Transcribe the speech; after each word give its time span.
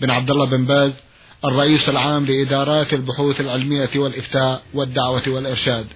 بن 0.00 0.10
عبد 0.10 0.30
الله 0.30 0.44
بن 0.44 0.64
باز 0.64 0.92
الرئيس 1.44 1.88
العام 1.88 2.26
لإدارات 2.26 2.92
البحوث 2.92 3.40
العلمية 3.40 3.90
والإفتاء 3.96 4.62
والدعوة 4.74 5.22
والإرشاد. 5.26 5.86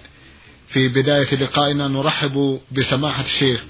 في 0.69 0.87
بداية 0.87 1.35
لقائنا 1.35 1.87
نرحب 1.87 2.59
بسماحة 2.71 3.23
الشيخ 3.23 3.63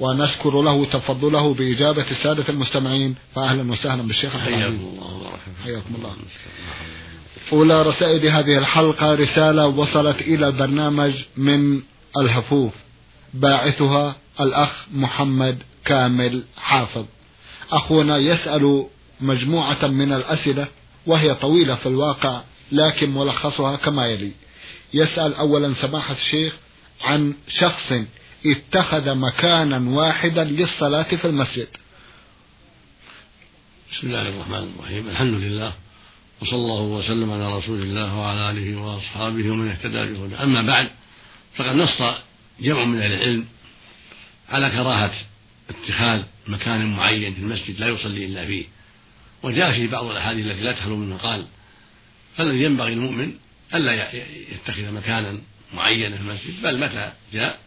ونشكر 0.00 0.62
له 0.62 0.84
تفضله 0.84 1.54
بإجابة 1.54 2.10
السادة 2.10 2.44
المستمعين. 2.48 3.14
فأهلا 3.34 3.72
وسهلا 3.72 4.02
بالشيخ 4.02 4.36
حياكم 4.36 4.74
الله. 4.74 5.30
حياكم 5.64 5.94
الله. 5.98 6.12
أولى 7.52 7.82
رسائل 7.82 8.26
هذه 8.26 8.58
الحلقة 8.58 9.14
رسالة 9.14 9.66
وصلت 9.66 10.20
إلى 10.20 10.48
البرنامج 10.48 11.12
من 11.36 11.82
الهفوف. 12.16 12.72
باعثها 13.34 14.16
الأخ 14.40 14.70
محمد 14.92 15.58
كامل 15.84 16.42
حافظ. 16.56 17.04
أخونا 17.72 18.18
يسأل 18.18 18.86
مجموعة 19.22 19.86
من 19.86 20.12
الأسئلة 20.12 20.68
وهي 21.06 21.34
طويلة 21.34 21.74
في 21.74 21.86
الواقع 21.86 22.42
لكن 22.72 23.10
ملخصها 23.10 23.76
كما 23.76 24.06
يلي. 24.06 24.32
يسأل 24.94 25.34
أولا 25.34 25.74
سماحة 25.74 26.14
الشيخ 26.14 26.56
عن 27.00 27.34
شخص 27.60 27.92
اتخذ 28.46 29.14
مكانا 29.14 29.90
واحدا 29.90 30.44
للصلاة 30.44 31.16
في 31.16 31.24
المسجد. 31.24 31.68
بسم 33.92 34.06
الله 34.06 34.28
الرحمن 34.28 34.72
الرحيم. 34.76 35.08
الحمد 35.08 35.34
لله 35.34 35.72
وصلى 36.42 36.56
الله 36.56 36.82
وسلم 36.82 37.32
على 37.32 37.58
رسول 37.58 37.82
الله 37.82 38.16
وعلى 38.16 38.50
آله 38.50 38.80
وأصحابه 38.80 39.50
ومن 39.50 39.68
اهتدى 39.68 40.12
بهداه. 40.12 40.42
أما 40.42 40.62
بعد 40.62 40.88
فقد 41.56 41.76
نص 41.76 42.02
جمع 42.60 42.84
من 42.84 43.00
أهل 43.00 43.12
العلم 43.12 43.46
على 44.48 44.70
كراهة 44.70 45.12
اتخاذ 45.70 46.22
مكان 46.46 46.96
معين 46.96 47.34
في 47.34 47.40
المسجد 47.40 47.80
لا 47.80 47.88
يصلي 47.88 48.24
إلا 48.24 48.46
فيه. 48.46 48.81
وجاء 49.42 49.72
في 49.72 49.86
بعض 49.86 50.04
الأحاديث 50.04 50.46
التي 50.46 50.60
لا 50.60 50.72
تخلو 50.72 50.96
من 50.96 51.10
مقال 51.10 51.46
فالذي 52.36 52.62
ينبغي 52.62 52.92
المؤمن 52.92 53.34
ألا 53.74 54.14
يتخذ 54.52 54.92
مكانا 54.92 55.38
معينا 55.74 56.16
في 56.16 56.22
المسجد 56.22 56.62
بل 56.62 56.80
متى 56.80 57.12
جاء 57.32 57.58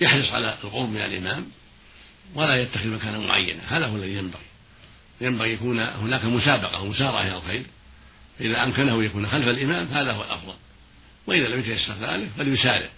يحرص 0.00 0.28
على 0.28 0.58
القرب 0.64 0.88
من 0.88 1.00
الإمام 1.00 1.46
ولا 2.34 2.62
يتخذ 2.62 2.86
مكانا 2.86 3.18
معينا. 3.18 3.60
هذا 3.68 3.86
هو 3.86 3.96
الذي 3.96 4.12
ينبغي. 4.12 4.42
ينبغي 5.20 5.52
يكون 5.52 5.80
هناك 5.80 6.24
مسابقة 6.24 6.82
ومسارعة 6.82 7.22
إلى 7.22 7.36
الخير. 7.36 7.62
فإذا 8.38 8.64
أمكنه 8.64 9.04
يكون 9.04 9.26
خلف 9.26 9.48
الإمام 9.48 9.86
هذا 9.86 10.12
هو 10.12 10.24
الأفضل. 10.24 10.54
وإذا 11.26 11.48
لم 11.48 11.60
يتيسر 11.60 11.94
ذلك 12.00 12.28
فليسارع. 12.38 12.88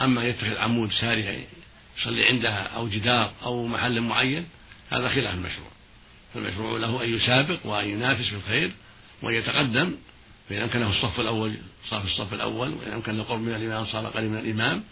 أما 0.00 0.24
يتخذ 0.24 0.56
عمود 0.56 0.92
سارع 0.92 1.36
يصلي 1.98 2.24
عندها 2.24 2.62
أو 2.62 2.88
جدار 2.88 3.32
أو 3.44 3.66
محل 3.66 4.00
معين 4.00 4.46
هذا 4.90 5.08
خلاف 5.08 5.34
المشروع 5.34 5.68
فالمشروع 6.38 6.78
له 6.78 7.04
أن 7.04 7.14
يسابق 7.14 7.58
وأن 7.64 7.88
ينافس 7.88 8.24
في 8.24 8.34
الخير 8.36 8.70
وأن 9.22 9.34
يتقدم 9.34 9.94
فإن 10.48 10.58
أمكنه 10.58 10.90
الصف 10.90 11.20
الأول 11.20 11.54
صار 11.90 12.00
في 12.00 12.06
الصف 12.06 12.34
الأول 12.34 12.68
وإن 12.68 12.92
أمكنه 12.92 13.22
القرب 13.22 13.40
من 13.40 13.54
الإمام 13.54 13.86
صار 13.86 14.06
قريب 14.06 14.30
من 14.30 14.38
الإمام 14.38 14.82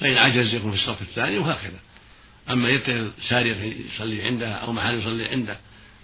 فإن 0.00 0.16
عجز 0.16 0.54
يكون 0.54 0.72
في 0.72 0.82
الصف 0.82 1.02
الثاني 1.02 1.38
وهكذا. 1.38 1.78
أما 2.50 2.68
يتخذ 2.68 3.08
سارية 3.28 3.76
يصلي 3.94 4.22
عندها 4.22 4.52
أو 4.52 4.72
محل 4.72 5.00
يصلي 5.00 5.28
عنده 5.28 5.56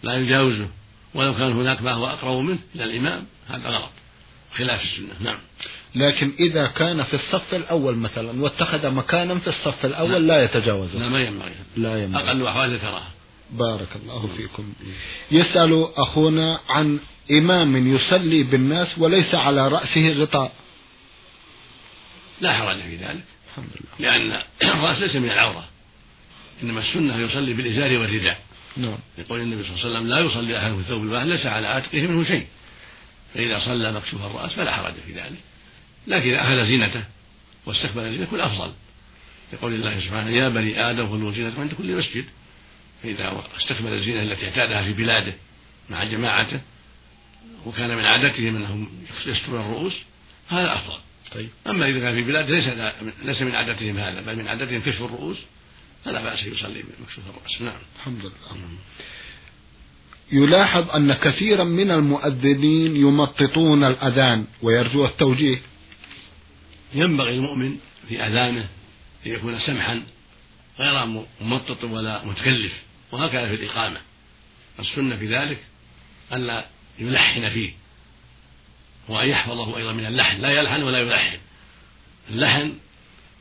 لا 0.03 0.17
يجاوزه 0.17 0.69
ولو 1.15 1.35
كان 1.35 1.53
هناك 1.53 1.83
ما 1.83 1.93
هو 1.93 2.07
أقرب 2.07 2.39
منه 2.39 2.59
إلى 2.75 2.85
الإمام 2.85 3.27
هذا 3.49 3.69
غلط. 3.69 3.91
خلاف 4.57 4.83
السنة. 4.83 5.15
نعم. 5.21 5.39
لكن 5.95 6.33
إذا 6.41 6.67
كان 6.67 7.03
في 7.03 7.15
الصف 7.15 7.55
الأول 7.55 7.97
مثلا 7.97 8.43
واتخذ 8.43 8.91
مكانا 8.91 9.39
في 9.39 9.49
الصف 9.49 9.87
الأول 9.87 10.13
لا, 10.13 10.19
لا 10.19 10.45
يتجاوزه. 10.45 10.99
لا 10.99 11.09
ما 11.09 11.21
ينبغي. 11.21 11.55
لا 11.77 12.05
ينبغي. 12.05 12.29
أقل 12.29 12.47
أحوال 12.47 12.75
الكراهة 12.75 13.18
بارك 13.51 13.97
الله 13.97 14.29
فيكم. 14.37 14.73
يسأل 15.31 15.89
أخونا 15.97 16.61
عن 16.69 17.01
إمام 17.31 17.97
يصلي 17.97 18.43
بالناس 18.43 18.99
وليس 18.99 19.35
على 19.35 19.69
رأسه 19.69 20.13
غطاء. 20.13 20.53
لا 22.41 22.53
حرج 22.53 22.77
في 22.77 22.97
ذلك. 22.97 23.25
الحمد 23.49 23.71
لله. 24.01 24.11
لأن 24.11 24.43
الرأس 24.63 24.99
ليس 24.99 25.17
من 25.17 25.31
العورة 25.31 25.69
إنما 26.63 26.81
السنة 26.81 27.17
يصلي 27.17 27.53
بالإزار 27.53 27.99
والرداء. 27.99 28.41
نعم. 28.77 28.99
يقول 29.19 29.41
النبي 29.41 29.63
صلى 29.63 29.71
الله 29.71 29.85
عليه 29.85 29.91
وسلم 29.91 30.09
لا 30.09 30.21
يصلي 30.21 30.59
أحد 30.59 30.73
في 30.73 30.79
الثوب 30.79 31.03
الواحد 31.03 31.27
ليس 31.27 31.47
على 31.47 31.67
عاتقه 31.67 32.01
منه 32.01 32.25
شيء. 32.25 32.47
فإذا 33.35 33.61
صلى 33.65 33.93
مكشوف 33.93 34.23
الرأس 34.23 34.53
فلا 34.53 34.77
حرج 34.77 34.95
في 35.07 35.13
ذلك. 35.13 35.39
لكن 36.07 36.29
إذا 36.29 36.41
أخذ 36.41 36.67
زينته 36.69 37.05
واستقبل 37.67 38.03
زينته 38.03 38.23
يكون 38.23 38.41
أفضل. 38.41 38.73
يقول 39.53 39.75
الله 39.75 40.01
سبحانه 40.01 40.31
يا 40.31 40.49
بني 40.49 40.91
آدم 40.91 41.09
خذوا 41.09 41.33
زينتكم 41.33 41.61
عند 41.61 41.75
كل 41.75 41.97
مسجد. 41.97 42.25
فإذا 43.03 43.45
استكمل 43.61 43.93
الزينة 43.93 44.23
التي 44.23 44.45
اعتادها 44.45 44.83
في 44.83 44.93
بلاده 44.93 45.35
مع 45.91 46.05
جماعته 46.05 46.61
وكان 47.67 47.97
من 47.97 48.05
عادتهم 48.05 48.57
أنهم 48.57 48.89
يسترون 49.27 49.61
الرؤوس 49.61 49.95
هذا 50.49 50.75
أفضل. 50.75 50.99
طيب. 51.35 51.49
أما 51.67 51.89
إذا 51.89 52.01
كان 52.01 52.15
في 52.15 52.23
بلاد 52.23 52.51
ليس 52.51 52.65
ليس 53.25 53.43
من 53.43 53.55
عادتهم 53.55 53.99
هذا 53.99 54.21
بل 54.21 54.37
من 54.37 54.49
عادتهم 54.49 54.81
كشف 54.81 55.03
الرؤوس 55.03 55.37
فلا 56.05 56.23
بأس 56.23 56.43
يصلي 56.43 56.83
بمكشوف 56.83 57.25
الرأس 57.31 57.63
نعم. 57.63 57.81
الحمد 57.97 58.21
لله. 58.21 58.33
يلاحظ 60.33 60.91
أن 60.91 61.13
كثيرا 61.13 61.65
من 61.65 61.91
المؤذنين 61.91 62.97
يمططون 62.97 63.85
الأذان 63.85 64.45
ويرجو 64.63 65.05
التوجيه. 65.05 65.61
ينبغي 66.95 67.35
المؤمن 67.35 67.77
في 68.09 68.23
أذانه 68.23 68.69
أن 69.27 69.33
يكون 69.33 69.61
سمحا 69.61 70.03
غير 70.79 71.25
ممطط 71.41 71.85
ولا 71.85 72.25
متكلف. 72.25 72.73
وهكذا 73.13 73.49
في 73.49 73.55
الإقامة. 73.55 74.01
السنة 74.79 75.17
في 75.17 75.37
ذلك 75.37 75.65
ألا 76.33 76.67
يلحن 76.99 77.51
فيه. 77.51 77.73
وأن 79.09 79.29
يحفظه 79.29 79.77
أيضا 79.77 79.93
من 79.93 80.07
اللحن. 80.07 80.41
لا 80.41 80.51
يلحن 80.51 80.83
ولا 80.83 80.99
يلحن. 80.99 81.39
اللحن 82.31 82.75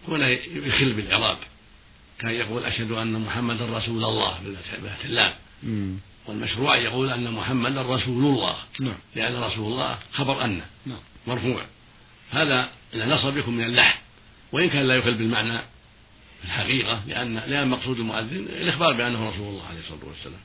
هنا 0.07 0.27
يخل 0.67 0.93
بالإعراب. 0.93 1.37
كان 2.19 2.31
يقول 2.31 2.63
أشهد 2.63 2.91
أن 2.91 3.21
محمدا 3.21 3.77
رسول 3.77 4.03
الله 4.03 4.39
بالفتح 4.39 5.05
اللام. 5.05 5.35
والمشروع 6.25 6.77
يقول 6.77 7.09
أن 7.09 7.31
محمدا 7.33 7.81
رسول 7.81 8.25
الله. 8.25 8.55
نعم. 8.79 8.97
لأن 9.15 9.43
رسول 9.43 9.71
الله 9.71 9.99
خبر 10.13 10.43
أن 10.43 10.61
نعم. 10.85 10.99
مرفوع. 11.27 11.65
هذا 12.31 12.69
النصب 12.93 13.37
يكون 13.37 13.57
من 13.57 13.63
اللحن. 13.63 13.99
وإن 14.51 14.69
كان 14.69 14.87
لا 14.87 14.95
يخل 14.95 15.13
بالمعنى 15.13 15.59
الحقيقة 16.43 17.03
لأن 17.07 17.35
لأن 17.35 17.67
مقصود 17.67 17.99
المؤذن 17.99 18.47
الإخبار 18.49 18.93
بأنه 18.93 19.29
رسول 19.29 19.47
الله 19.47 19.65
عليه 19.65 19.79
الصلاة 19.79 20.05
والسلام. 20.05 20.39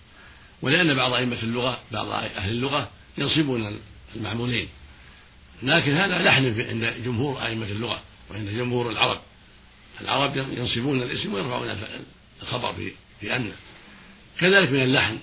ولأن 0.62 0.94
بعض 0.94 1.12
أئمة 1.12 1.42
اللغة 1.42 1.80
بعض 1.92 2.08
أهل 2.08 2.50
اللغة 2.50 2.90
ينصبون 3.18 3.78
المعمولين. 4.16 4.68
لكن 5.62 5.96
هذا 5.96 6.18
لحن 6.18 6.60
عند 6.60 6.94
جمهور 7.04 7.46
أئمة 7.46 7.66
اللغة 7.66 8.02
وعند 8.30 8.48
جمهور 8.48 8.90
العرب. 8.90 9.20
العرب 10.00 10.36
ينصبون 10.36 11.02
الاسم 11.02 11.34
ويرفعون 11.34 11.78
الخبر 12.42 12.72
في 12.72 12.92
في 13.20 13.36
أن. 13.36 13.52
كذلك 14.40 14.70
من 14.70 14.82
اللحن 14.82 15.18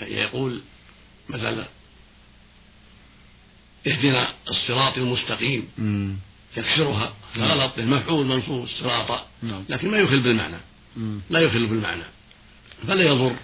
يقول 0.00 0.60
مثلا 1.28 1.64
اهدنا 3.86 4.34
الصراط 4.48 4.98
المستقيم. 4.98 5.68
يكسرها. 6.58 7.14
غلط 7.36 7.78
المفعول 7.78 8.26
منصوب 8.26 8.64
الصراط 8.64 9.20
نعم. 9.42 9.64
لكن 9.68 9.90
ما 9.90 9.98
يخل 9.98 10.22
بالمعنى. 10.22 10.56
لا 11.30 11.40
يخل 11.40 11.66
بالمعنى. 11.66 12.02
فلا 12.86 13.02
يضر 13.02 13.36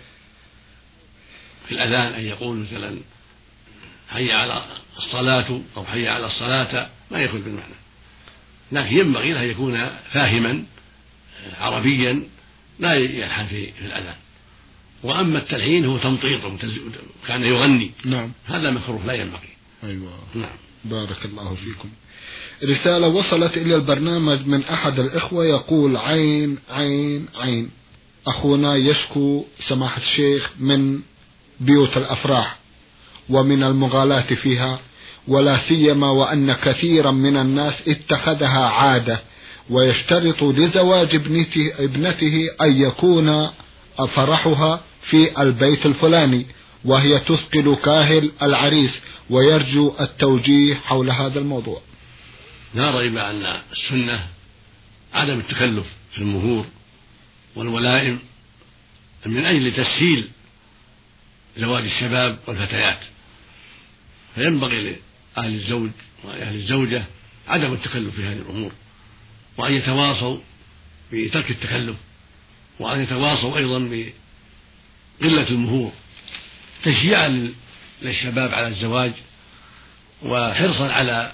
في 1.69 1.73
الأذان 1.73 2.13
أن 2.13 2.25
يقول 2.25 2.57
مثلا 2.57 2.99
حي 4.09 4.33
على 4.33 4.65
الصلاة 4.97 5.61
أو 5.77 5.85
حي 5.85 6.09
على 6.09 6.27
الصلاة 6.27 6.91
ما 7.11 7.19
يخل 7.19 7.39
بالمعنى. 7.39 7.75
لكن 8.73 8.97
ينبغي 8.97 9.33
له 9.33 9.45
أن 9.45 9.51
يكون 9.51 9.89
فاهما 10.13 10.65
عربيا 11.59 12.23
لا 12.79 12.95
يلحن 12.95 13.47
في, 13.47 13.73
في 13.73 13.87
الأذان. 13.87 14.17
وأما 15.03 15.39
التلحين 15.39 15.85
هو 15.85 15.99
تمطيط 15.99 16.41
كان 17.27 17.43
يغني. 17.43 17.91
نعم. 18.05 18.33
هذا 18.45 18.71
مكروه 18.71 19.07
لا 19.07 19.13
ينبغي. 19.13 19.49
أيوة. 19.85 20.19
نعم. 20.35 20.57
بارك 20.85 21.25
الله 21.25 21.55
فيكم. 21.55 21.91
رسالة 22.65 23.09
وصلت 23.09 23.57
إلى 23.57 23.77
البرنامج 23.77 24.47
من 24.47 24.65
أحد 24.65 24.99
الإخوة 24.99 25.45
يقول 25.45 25.97
عين 25.97 26.59
عين 26.71 27.27
عين. 27.41 27.71
أخونا 28.27 28.77
يشكو 28.77 29.45
سماحة 29.69 30.01
الشيخ 30.01 30.51
من 30.61 31.01
بيوت 31.61 31.97
الأفراح 31.97 32.57
ومن 33.31 33.63
المغالاة 33.63 34.35
فيها 34.35 34.79
ولا 35.29 35.59
سيما 35.69 36.11
وأن 36.11 36.53
كثيرا 36.53 37.11
من 37.11 37.37
الناس 37.37 37.75
اتخذها 37.89 38.67
عادة 38.67 39.21
ويشترط 39.71 40.43
لزواج 40.43 41.15
ابنته, 41.15 41.73
ابنته 41.79 42.49
أن 42.61 42.83
يكون 42.83 43.49
فرحها 44.15 44.81
في 45.03 45.43
البيت 45.43 45.87
الفلاني 45.87 46.47
وهي 46.85 47.19
تثقل 47.19 47.77
كاهل 47.85 48.31
العريس 48.43 48.91
ويرجو 49.31 49.93
التوجيه 50.01 50.75
حول 50.75 51.11
هذا 51.11 51.39
الموضوع. 51.39 51.81
لا 52.75 52.91
ريب 52.91 53.17
أن 53.17 53.61
السنة 53.73 54.29
عدم 55.15 55.39
التكلف 55.39 55.87
في 56.13 56.19
المهور 56.19 56.67
والولائم 57.57 58.19
من 59.27 59.45
أجل 59.45 59.73
تسهيل 59.73 60.29
زواج 61.57 61.85
الشباب 61.85 62.39
والفتيات. 62.47 62.99
فينبغي 64.35 64.83
لأهل 65.37 65.55
الزوج 65.55 65.91
وأهل 66.25 66.55
الزوجة 66.55 67.05
عدم 67.49 67.73
التكلف 67.73 68.15
في 68.15 68.25
هذه 68.25 68.37
الأمور 68.39 68.73
وأن 69.57 69.75
يتواصوا 69.75 70.39
بترك 71.13 71.51
التكلف 71.51 71.97
وأن 72.81 73.03
يتواصوا 73.03 73.57
أيضا 73.57 73.79
بقلة 75.21 75.49
المهور 75.49 75.93
تشجيعا 76.85 77.53
للشباب 78.03 78.55
على 78.55 78.69
الزواج 78.69 79.13
وحرصا 80.23 80.93
على 80.93 81.33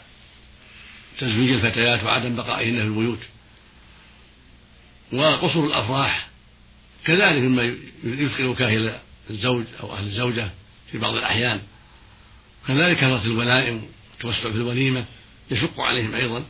تزويج 1.21 1.51
الفتيات 1.51 2.05
وعدم 2.05 2.37
بقائهن 2.37 2.77
في 2.77 2.83
البيوت 2.83 3.19
وقصر 5.13 5.65
الأفراح 5.65 6.29
كذلك 7.05 7.43
مما 7.43 7.75
يثقل 8.05 8.55
كاهل 8.55 8.99
الزوج 9.31 9.65
أو 9.81 9.95
أهل 9.95 10.07
الزوجة 10.07 10.51
في 10.93 10.99
بعض 10.99 11.15
الأحيان 11.15 11.61
كذلك 12.69 12.97
كثرة 12.97 13.25
الولائم 13.25 13.85
والتوسع 14.13 14.51
في 14.51 14.57
الوليمة 14.57 15.05
يشق 15.51 15.81
عليهم 15.81 16.15
أيضا 16.15 16.45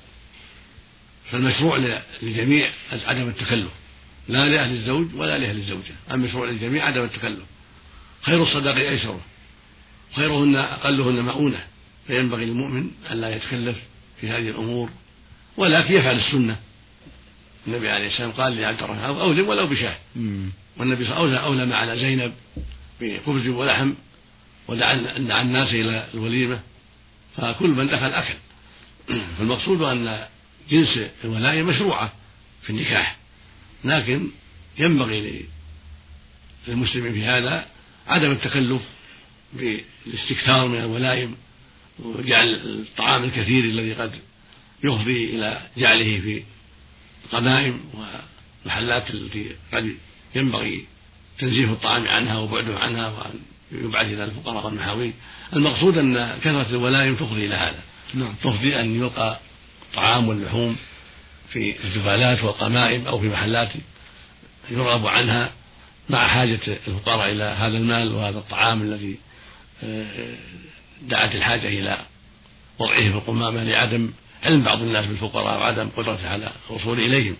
فالمشروع 1.30 1.76
للجميع 2.22 2.70
عدم 2.92 3.28
التكلف 3.28 3.70
لا 4.28 4.48
لأهل 4.48 4.72
الزوج 4.72 5.14
ولا 5.14 5.38
لأهل 5.38 5.56
الزوجة 5.56 5.94
المشروع 6.10 6.48
للجميع 6.48 6.86
عدم 6.86 7.02
التكلف 7.02 7.44
خير 8.22 8.42
الصداق 8.42 8.74
أيسره 8.74 9.20
خيرهن 10.16 10.56
أقلهن 10.56 11.24
مؤونة 11.24 11.66
فينبغي 12.06 12.44
للمؤمن 12.44 12.90
ألا 13.10 13.36
يتكلف 13.36 13.76
في 14.20 14.28
هذه 14.28 14.48
الأمور 14.48 14.90
ولكن 15.56 15.94
يفعل 15.94 16.18
السنة. 16.18 16.56
النبي 17.66 17.88
عليه 17.90 18.06
السلام 18.06 18.30
قال 18.30 18.56
لعبد 18.56 18.82
الرحمن 18.82 19.04
أولم 19.04 19.48
ولو 19.48 19.66
بشاه 19.66 19.96
والنبي 20.76 21.04
صلى 21.04 21.16
الله 21.16 21.16
عليه 21.16 21.32
وسلم 21.32 21.44
أولم 21.44 21.72
على 21.72 21.98
زينب 21.98 22.32
بخبز 23.00 23.48
ولحم 23.48 23.92
ودعا 24.68 24.94
دعا 25.18 25.42
الناس 25.42 25.68
إلى 25.68 26.06
الوليمة 26.14 26.60
فكل 27.36 27.68
من 27.68 27.86
دخل 27.86 28.12
أكل. 28.12 28.34
فالمقصود 29.38 29.82
أن 29.82 30.26
جنس 30.70 31.00
الولاية 31.24 31.62
مشروعة 31.62 32.12
في 32.62 32.70
النكاح. 32.70 33.16
لكن 33.84 34.28
ينبغي 34.78 35.46
للمسلم 36.68 37.12
في 37.12 37.24
هذا 37.24 37.66
عدم 38.06 38.30
التكلف 38.30 38.82
بالاستكثار 39.52 40.68
من 40.68 40.78
الولائم 40.78 41.36
وجعل 42.04 42.54
الطعام 42.54 43.24
الكثير 43.24 43.64
الذي 43.64 43.92
قد 43.92 44.12
يفضي 44.84 45.24
إلى 45.24 45.60
جعله 45.76 46.20
في 46.20 46.42
القنائم 47.24 47.80
والمحلات 48.64 49.10
التي 49.10 49.50
قد 49.72 49.94
ينبغي 50.34 50.86
تنزيه 51.38 51.64
الطعام 51.64 52.08
عنها 52.08 52.38
وبعده 52.38 52.78
عنها 52.78 53.08
وأن 53.08 53.40
يبعث 53.72 54.06
إلى 54.06 54.24
الفقراء 54.24 54.66
والمحاويج 54.66 55.12
المقصود 55.52 55.98
أن 55.98 56.38
كثرة 56.40 56.66
الولائم 56.70 57.14
تفضي 57.14 57.46
إلى 57.46 57.54
هذا 57.54 57.82
نعم. 58.14 58.34
تفضي 58.42 58.80
أن 58.80 58.96
يلقى 58.96 59.40
الطعام 59.82 60.28
واللحوم 60.28 60.76
في 61.48 61.76
الجبالات 61.84 62.44
والقمائم 62.44 63.06
أو 63.06 63.18
في 63.18 63.28
محلات 63.28 63.68
يرغب 64.70 65.06
عنها 65.06 65.52
مع 66.10 66.28
حاجة 66.28 66.60
الفقراء 66.88 67.32
إلى 67.32 67.44
هذا 67.44 67.78
المال 67.78 68.14
وهذا 68.14 68.38
الطعام 68.38 68.82
الذي 68.82 69.18
آه، 69.84 70.36
دعت 71.02 71.34
الحاجة 71.34 71.68
إلى 71.68 71.98
وضعه 72.78 73.00
في 73.00 73.16
القمامة 73.16 73.64
لعدم 73.64 74.10
علم 74.42 74.62
بعض 74.62 74.82
الناس 74.82 75.06
بالفقراء 75.06 75.58
وعدم 75.58 75.88
قدرته 75.96 76.28
على 76.28 76.50
الوصول 76.70 77.00
إليهم. 77.00 77.36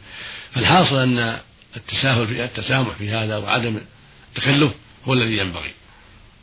فالحاصل 0.53 0.97
أن 0.97 1.39
التساهل 1.77 2.27
في 2.27 2.45
التسامح 2.45 2.91
في 2.91 3.11
هذا 3.11 3.37
وعدم 3.37 3.81
التكلف 4.29 4.73
هو 5.05 5.13
الذي 5.13 5.37
ينبغي 5.37 5.71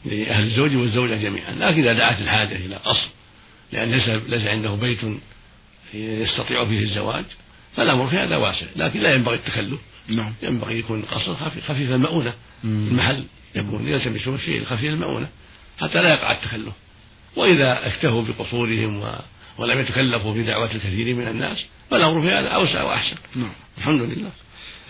لأهل 0.06 0.44
الزوج 0.44 0.75
والزوجة 0.75 1.16
جميعا. 1.16 1.52
لكن 1.52 1.81
إذا 1.81 1.94
دعت 1.94 2.22
الحاجة 2.22 2.56
إلى 2.56 2.75
قصر 2.75 3.08
لأن 3.72 3.92
ليس 3.92 4.10
ليس 4.10 4.48
عنده 4.48 4.75
بيت 4.75 5.00
يستطيع 5.94 6.66
فيه 6.66 6.80
الزواج 6.80 7.25
فالأمر 7.75 8.08
في 8.08 8.18
هذا 8.18 8.38
واسع. 8.38 8.66
لكن 8.75 9.00
لا 9.00 9.14
ينبغي 9.14 9.36
التكلف. 9.36 9.80
نعم. 10.08 10.34
ينبغي 10.44 10.80
يكون 10.80 11.00
القصر 11.00 11.36
خفيف, 11.36 11.72
خفيف 11.72 11.92
المؤونة. 11.92 12.34
المحل 12.64 13.24
يكون 13.56 13.88
يلتمسون 13.88 14.36
الشيء 14.36 14.62
الخفيف 14.62 14.94
المؤونة 14.94 15.28
حتى 15.81 16.02
لا 16.02 16.14
يقع 16.14 16.31
التكلف. 16.31 16.74
وإذا 17.35 17.88
اكتفوا 17.88 18.24
بقصورهم 18.24 19.01
و... 19.01 19.15
ولم 19.57 19.79
يتكلفوا 19.79 20.33
في 20.33 20.44
دعوة 20.44 20.71
الكثير 20.71 21.15
من 21.15 21.27
الناس 21.27 21.65
فالأمر 21.91 22.21
في 22.21 22.31
هذا 22.31 22.47
أوسع 22.47 22.83
وأحسن. 22.83 23.15
نعم. 23.35 23.51
الحمد 23.77 24.01
لله. 24.01 24.31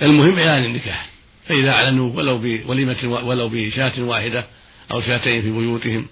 المهم 0.02 0.40
إعلان 0.40 0.66
النكاح. 0.66 1.10
فإذا 1.48 1.72
أعلنوا 1.72 2.16
ولو 2.16 2.38
بوليمة 2.38 3.04
ولو 3.04 3.50
بشاة 3.50 4.02
واحدة 4.02 4.46
أو 4.92 5.02
شاتين 5.02 5.42
في 5.42 5.52
بيوتهم 5.52 6.08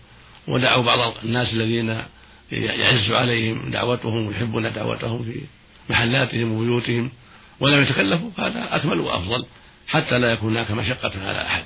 ودعوا 0.47 0.83
بعض 0.83 1.13
الناس 1.23 1.53
الذين 1.53 2.01
يعز 2.51 3.11
عليهم 3.11 3.69
دعوتهم 3.69 4.27
ويحبون 4.27 4.73
دعوتهم 4.73 5.23
في 5.23 5.41
محلاتهم 5.89 6.51
وبيوتهم 6.51 7.11
ولم 7.59 7.81
يتكلفوا 7.81 8.29
هذا 8.37 8.75
أكمل 8.75 8.99
وأفضل 8.99 9.45
حتى 9.87 10.19
لا 10.19 10.31
يكون 10.31 10.57
هناك 10.57 10.71
مشقة 10.71 11.11
على 11.27 11.41
أحد 11.41 11.63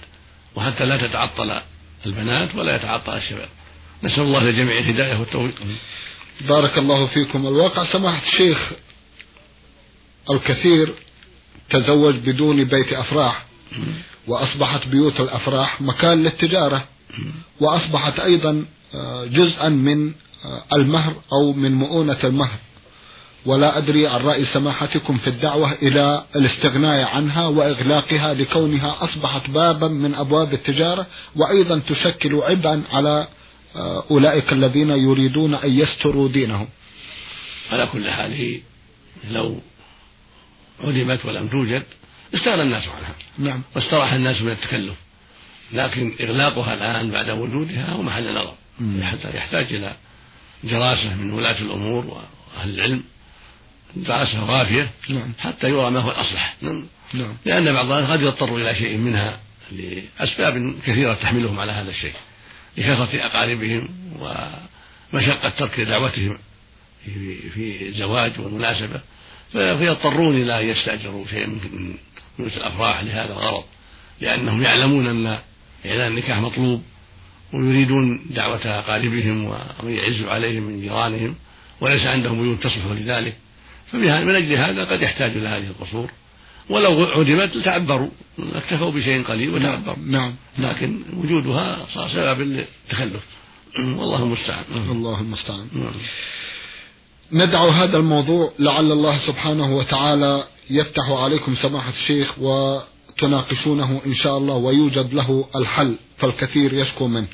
وحتى 0.56 0.86
لا 0.86 1.08
تتعطل 1.08 1.62
البنات 2.06 2.56
ولا 2.56 2.76
يتعطل 2.76 3.18
الشباب. 3.18 3.50
نسأل 4.04 4.24
الله 4.24 4.44
للجميع 4.44 4.78
الهداية 4.78 5.20
والتوفيق. 5.20 5.56
بارك 6.48 6.78
الله 6.78 7.06
فيكم. 7.06 7.48
الواقع 7.48 7.86
سماحة 7.86 8.22
الشيخ 8.28 8.72
الكثير 10.32 10.94
تزوج 11.70 12.16
بدون 12.16 12.64
بيت 12.64 12.94
أفراح 12.94 13.46
وأصبحت 14.28 14.88
بيوت 14.88 15.20
الأفراح 15.20 15.82
مكان 15.82 16.24
للتجارة 16.24 16.84
وأصبحت 17.60 18.20
أيضا 18.20 18.66
آه، 18.96 19.26
جزءا 19.26 19.70
من 19.70 20.14
آه، 20.46 20.64
المهر 20.76 21.14
أو 21.34 21.54
من 21.54 21.72
مؤونة 21.72 22.18
المهر. 22.24 22.58
ولا 23.46 23.78
أدري 23.78 24.08
عن 24.08 24.22
رأي 24.22 24.46
سماحتكم 24.46 25.18
في 25.18 25.28
الدعوة 25.28 25.72
إلى 25.72 26.24
الاستغناء 26.36 27.16
عنها 27.16 27.48
وإغلاقها 27.48 28.34
لكونها 28.34 28.96
أصبحت 29.04 29.50
بابا 29.50 29.88
من 29.88 30.16
أبواب 30.16 30.54
التجارة 30.54 31.06
وأيضا 31.36 31.82
تشكل 31.90 32.36
عبئا 32.36 32.84
على 32.92 33.28
أولئك 34.12 34.54
الذين 34.54 34.90
يريدون 34.90 35.54
أن 35.56 35.80
يستروا 35.80 36.30
دينهم. 36.30 36.68
على 37.72 37.86
كل 37.86 38.10
حال 38.10 38.62
لو 39.32 39.62
علمت 40.84 41.26
ولم 41.26 41.48
توجد 41.48 41.84
استغنى 42.36 42.62
الناس 42.62 42.88
عنها. 42.88 43.16
نعم. 43.38 43.62
واستراح 43.76 44.14
الناس 44.14 44.42
من 44.42 44.52
التكلف. 44.52 44.96
لكن 45.74 46.14
إغلاقها 46.22 46.74
الآن 46.74 47.12
بعد 47.12 47.30
وجودها 47.30 47.92
هو 47.92 48.02
محل 48.02 48.34
نظر. 48.34 48.54
حتى 49.02 49.38
يحتاج 49.38 49.74
إلى 49.74 49.96
دراسة 50.64 51.16
من 51.16 51.32
ولاة 51.32 51.62
الأمور 51.62 52.06
وأهل 52.06 52.70
العلم 52.70 53.04
دراسة 53.96 54.46
وافية 54.46 54.90
نعم. 55.10 55.34
حتى 55.40 55.70
يرى 55.70 55.92
ما 55.92 56.00
هو 56.00 56.12
الأصلح. 56.12 56.56
نعم. 56.62 56.86
نعم. 57.14 57.38
لأن 57.46 57.74
بعض 57.74 57.92
الناس 57.92 58.12
قد 58.12 58.22
يضطر 58.22 58.56
إلى 58.56 58.76
شيء 58.76 58.98
منها 58.98 59.40
لأسباب 59.72 60.76
كثيرة 60.86 61.14
تحملهم 61.14 61.60
على 61.60 61.72
هذا 61.72 61.90
الشيء. 61.90 62.14
لكثرة 62.78 63.26
أقاربهم 63.26 63.90
ومشقة 64.20 65.50
ترك 65.50 65.80
دعوتهم 65.80 66.38
في 67.54 67.88
الزواج 67.88 68.40
والمناسبة 68.40 69.02
فيضطرون 69.52 70.36
إلى 70.36 70.62
أن 70.62 70.70
يستأجروا 70.70 71.26
شيئا 71.28 71.48
من 71.48 71.94
فلوس 72.38 72.58
الأفراح 72.58 73.04
لهذا 73.04 73.34
الغرض 73.34 73.64
لأنهم 74.22 74.62
يعلمون 74.62 75.08
أن 75.08 75.40
إعلان 75.86 76.08
النكاح 76.08 76.38
مطلوب 76.38 76.84
ويريدون 77.54 78.26
دعوة 78.30 78.80
أقاربهم 78.80 79.46
ومن 79.46 79.94
يعز 79.94 80.22
عليهم 80.22 80.64
من 80.64 80.82
جيرانهم 80.82 81.36
وليس 81.82 82.06
عندهم 82.06 82.42
بيوت 82.42 82.64
تصلح 82.64 82.86
لذلك 82.86 83.36
فمن 83.92 84.36
أجل 84.36 84.54
هذا 84.54 84.86
قد 84.86 85.02
يحتاج 85.02 85.32
إلى 85.32 85.48
هذه 85.48 85.68
القصور. 85.68 86.12
ولو 86.70 87.04
عدمت 87.04 87.58
تعبروا 87.58 88.10
اكتفوا 88.56 88.92
بشيء 88.92 89.24
قليل 89.24 89.50
وتعبروا. 89.50 89.96
نعم. 90.08 90.34
لكن 90.60 91.02
وجودها 91.18 91.86
صار 91.94 92.10
سبب 92.10 92.42
للتخلف. 92.42 93.24
والله 93.78 94.24
المستعان. 94.24 94.64
الله 94.92 95.22
المستعان. 95.22 95.68
نعم. 95.74 95.92
ندعو 97.32 97.70
هذا 97.70 97.98
الموضوع 97.98 98.52
لعل 98.60 98.92
الله 98.92 99.18
سبحانه 99.28 99.78
وتعالى 99.78 100.44
يفتح 100.70 101.10
عليكم 101.10 101.56
سماحة 101.56 101.94
الشيخ 102.02 102.34
وتناقشونه 102.40 104.02
إن 104.06 104.16
شاء 104.16 104.38
الله 104.38 104.56
ويوجد 104.56 105.14
له 105.14 105.46
الحل 105.56 105.96
فالكثير 106.18 106.74
يشكو 106.74 107.08
منه. 107.08 107.28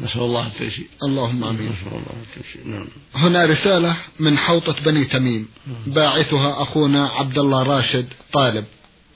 نسأل 0.00 0.20
الله 0.20 0.46
التيسير 0.46 0.86
اللهم 1.02 1.44
آمين. 1.44 1.72
نسأل 1.72 1.86
الله 1.86 2.14
التيسير 2.26 2.66
نعم. 2.66 2.88
هنا 3.14 3.44
رسالة 3.44 3.96
من 4.20 4.38
حوطة 4.38 4.76
بني 4.84 5.04
تميم. 5.04 5.48
باعثها 5.86 6.62
أخونا 6.62 7.06
عبد 7.06 7.38
الله 7.38 7.62
راشد 7.62 8.06
طالب. 8.32 8.64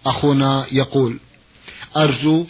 أخونا 0.07 0.67
يقول 0.73 1.19
أرجو 1.97 2.47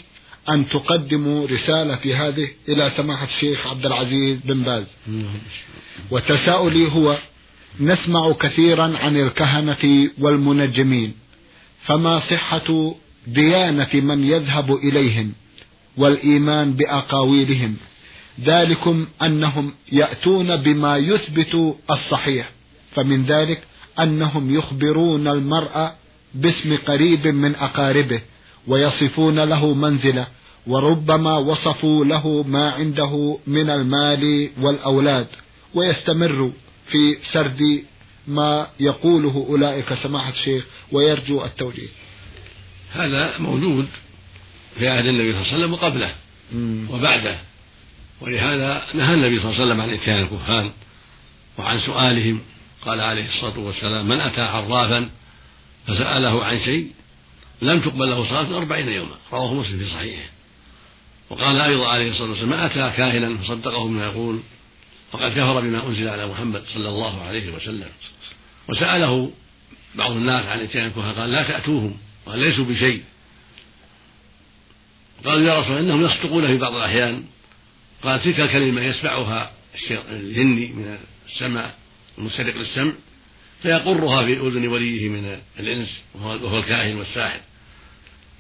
أن 0.51 0.69
تقدموا 0.69 1.47
رسالة 1.47 1.97
في 1.97 2.15
هذه 2.15 2.49
إلى 2.69 2.93
سماحة 2.97 3.25
الشيخ 3.27 3.67
عبد 3.67 3.87
العزيز 3.87 4.39
بن 4.45 4.63
باز. 4.63 4.87
وتساؤلي 6.11 6.93
هو 6.93 7.19
نسمع 7.81 8.33
كثيرا 8.33 8.99
عن 8.99 9.17
الكهنة 9.17 10.11
والمنجمين 10.19 11.15
فما 11.83 12.21
صحة 12.21 12.95
ديانة 13.27 13.89
من 13.95 14.25
يذهب 14.25 14.75
إليهم 14.75 15.33
والإيمان 16.01 16.73
بأقاويلهم. 16.73 17.77
ذلكم 18.45 19.07
أنهم 19.23 19.73
يأتون 19.93 20.57
بما 20.57 20.97
يثبت 20.97 21.77
الصحيح. 21.91 22.51
فمن 22.95 23.25
ذلك 23.25 23.63
أنهم 23.99 24.55
يخبرون 24.55 25.29
المرأة 25.29 25.95
باسم 26.35 26.77
قريب 26.77 27.27
من 27.27 27.55
أقاربه 27.55 28.21
ويصفون 28.67 29.39
له 29.41 29.75
منزله 29.75 30.27
وربما 30.67 31.37
وصفوا 31.37 32.05
له 32.05 32.43
ما 32.43 32.71
عنده 32.71 33.39
من 33.47 33.71
المال 33.71 34.51
والأولاد 34.61 35.27
ويستمر 35.75 36.51
في 36.91 37.17
سرد 37.33 37.83
ما 38.29 38.67
يقوله 38.81 39.47
أولئك. 39.49 39.95
سماحة 40.03 40.31
الشيخ 40.31 40.65
ويرجو 40.93 41.45
التوجيه. 41.45 41.89
هذا 42.93 43.39
موجود 43.39 43.87
في 44.79 44.89
عهد 44.89 45.07
النبي 45.07 45.33
صلى 45.33 45.41
الله 45.43 45.53
عليه 45.53 45.59
وسلم 45.59 45.73
وقبله 45.73 46.15
وبعده. 46.91 47.39
ولهذا 48.21 48.83
نهى 48.95 49.15
النبي 49.15 49.41
صلى 49.41 49.51
الله 49.51 49.61
عليه 49.61 49.65
وسلم 49.65 49.81
عن 49.81 49.91
إتيان 49.91 50.23
الكهان 50.23 50.71
وعن 51.59 51.79
سؤالهم. 51.79 52.41
قال 52.87 53.01
عليه 53.01 53.29
الصلاة 53.29 53.59
والسلام 53.59 54.09
من 54.09 54.21
أتى 54.21 54.41
عرافا 54.41 55.11
فسأله 55.87 56.45
عن 56.45 56.61
شيء 56.61 56.91
لم 57.63 57.81
تقبل 57.81 58.11
له 58.11 58.29
صلاة 58.29 58.57
أربعين 58.57 58.89
يوما. 58.89 59.17
رواه 59.33 59.55
مسلم 59.55 59.79
في 59.79 59.87
صحيحه. 59.87 60.31
وقال 61.31 61.61
أيضا 61.61 61.89
عليه 61.89 62.11
الصلاة 62.11 62.31
والسلام 62.31 62.51
من 62.51 62.59
أتى 62.59 62.97
كاهنا 62.97 63.39
فصدقه 63.39 63.85
بما 63.85 64.05
يقول 64.05 64.41
فقد 65.13 65.31
كفر 65.31 65.61
بما 65.61 65.87
أنزل 65.87 66.09
على 66.09 66.27
محمد 66.27 66.63
صلى 66.75 66.89
الله 66.89 67.23
عليه 67.23 67.53
وسلم. 67.53 67.89
وسأله 68.69 69.31
بعض 69.95 70.11
الناس 70.11 70.47
عن 70.47 70.61
إتيان 70.61 70.87
الكهان 70.87 71.15
قال 71.15 71.31
لا 71.31 71.43
تأتوهم. 71.43 71.97
قال 72.27 72.39
ليسوا 72.39 72.65
بشيء. 72.65 73.03
قالوا 75.25 75.49
يا 75.49 75.61
رسول 75.61 75.77
إنهم 75.77 76.05
يصدقون 76.05 76.47
في 76.47 76.57
بعض 76.57 76.75
الأحيان. 76.75 77.25
قال 78.03 78.23
تلك 78.23 78.41
الكلمة 78.41 78.83
يسمعها 78.83 79.53
الجني 80.11 80.69
من 80.69 80.99
السماء 81.29 81.75
المسترق 82.19 82.57
للسمع 82.57 82.93
فيقرها 83.63 84.25
في 84.25 84.33
أذن 84.33 84.69
وليه 84.69 85.09
من 85.09 85.39
الإنس 85.61 85.89
وهو 86.15 86.59
الكاهن 86.59 86.97
والساحر. 86.97 87.41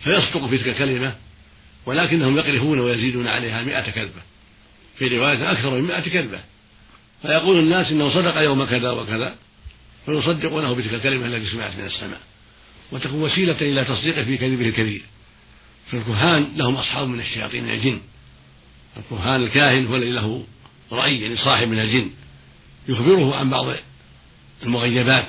فيصدق 0.04 0.46
في 0.46 0.58
تلك 0.58 0.68
الكلمة 0.68 1.14
ولكنهم 1.86 2.38
يقرفون 2.38 2.80
ويزيدون 2.80 3.26
عليها 3.26 3.62
مئة 3.62 3.90
كذبة. 3.90 4.22
في 4.98 5.08
رواية 5.08 5.52
أكثر 5.52 5.70
من 5.70 5.82
مئة 5.82 6.00
كذبة. 6.00 6.40
فيقول 7.22 7.58
الناس 7.58 7.90
إنه 7.90 8.14
صدق 8.14 8.36
يوم 8.36 8.64
كذا 8.64 8.90
وكذا 8.90 9.36
فيصدقونه 10.06 10.74
بتلك 10.74 10.94
الكلمة 10.94 11.26
التي 11.26 11.50
سمعت 11.50 11.76
من 11.76 11.86
السماء. 11.86 12.20
وتكون 12.92 13.22
وسيلة 13.22 13.56
إلى 13.60 13.84
تصديقه 13.84 14.24
في 14.24 14.36
كذبه 14.36 14.68
الكبير. 14.68 15.02
فالكهان 15.90 16.52
لهم 16.56 16.74
أصحاب 16.74 17.08
من 17.08 17.20
الشياطين 17.20 17.64
من 17.64 17.70
الجن. 17.70 18.00
الكهان 18.96 19.42
الكاهن 19.42 19.86
هو 19.86 19.96
الذي 19.96 20.10
له 20.10 20.46
رأي 20.92 21.20
يعني 21.20 21.36
صاحب 21.36 21.68
من 21.68 21.78
الجن. 21.78 22.10
يخبره 22.88 23.36
عن 23.36 23.50
بعض 23.50 23.66
المغيبات 24.62 25.28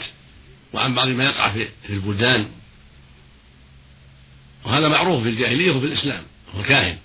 وعن 0.73 0.95
بعض 0.95 1.07
ما 1.07 1.23
يقع 1.23 1.49
في 1.51 1.67
البلدان. 1.89 2.47
وهذا 4.65 4.87
معروف 4.87 5.23
في 5.23 5.29
الجاهلية 5.29 5.71
وفي 5.71 5.85
الإسلام 5.85 6.23
هو 6.55 6.63
كاهن. 6.63 6.97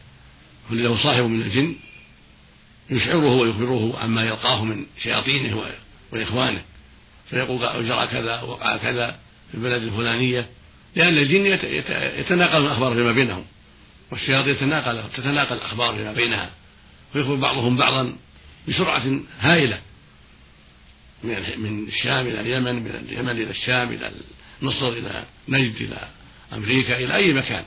هو 0.71 0.75
له 0.75 1.03
صاحب 1.03 1.23
من 1.23 1.43
الجن 1.43 1.77
يشعره 2.91 3.37
ويخبره 3.37 3.99
عما 3.99 4.25
يلقاه 4.25 4.65
من 4.65 4.87
شياطينه 5.03 5.63
وإخوانه. 6.13 6.63
فيقول 7.31 7.87
جرى 7.89 8.07
كذا 8.07 8.43
وقع 8.43 8.77
كذا 8.77 9.19
في 9.51 9.57
البلد 9.57 9.83
الفلانية. 9.83 10.49
لأن 10.97 11.19
الجن 11.19 11.47
يتناقل 12.19 12.63
الأخبار 12.63 12.95
فيما 12.95 13.13
بينهم 13.13 13.45
والشياطين 14.11 14.57
تتناقل 14.57 15.03
تتناقل 15.17 15.57
الأخبار 15.57 15.95
فيما 15.95 16.13
بينها 16.13 16.51
ويخبر 17.15 17.35
بعضهم 17.35 17.77
بعضا 17.77 18.17
بسرعة 18.69 19.21
هائلة 19.41 19.81
من 21.25 21.43
من 21.57 21.89
الشام 21.89 22.27
إلى 22.27 22.41
اليمن 22.41 22.75
من 22.75 22.91
اليمن 22.91 23.31
إلى 23.31 23.51
الشام 23.51 23.93
إلى 23.93 24.13
مصر 24.63 24.89
إلى 24.89 25.25
نجد 25.49 25.75
إلى 25.81 26.09
أمريكا 26.53 26.99
إلى 26.99 27.17
أي 27.17 27.33
مكان. 27.33 27.65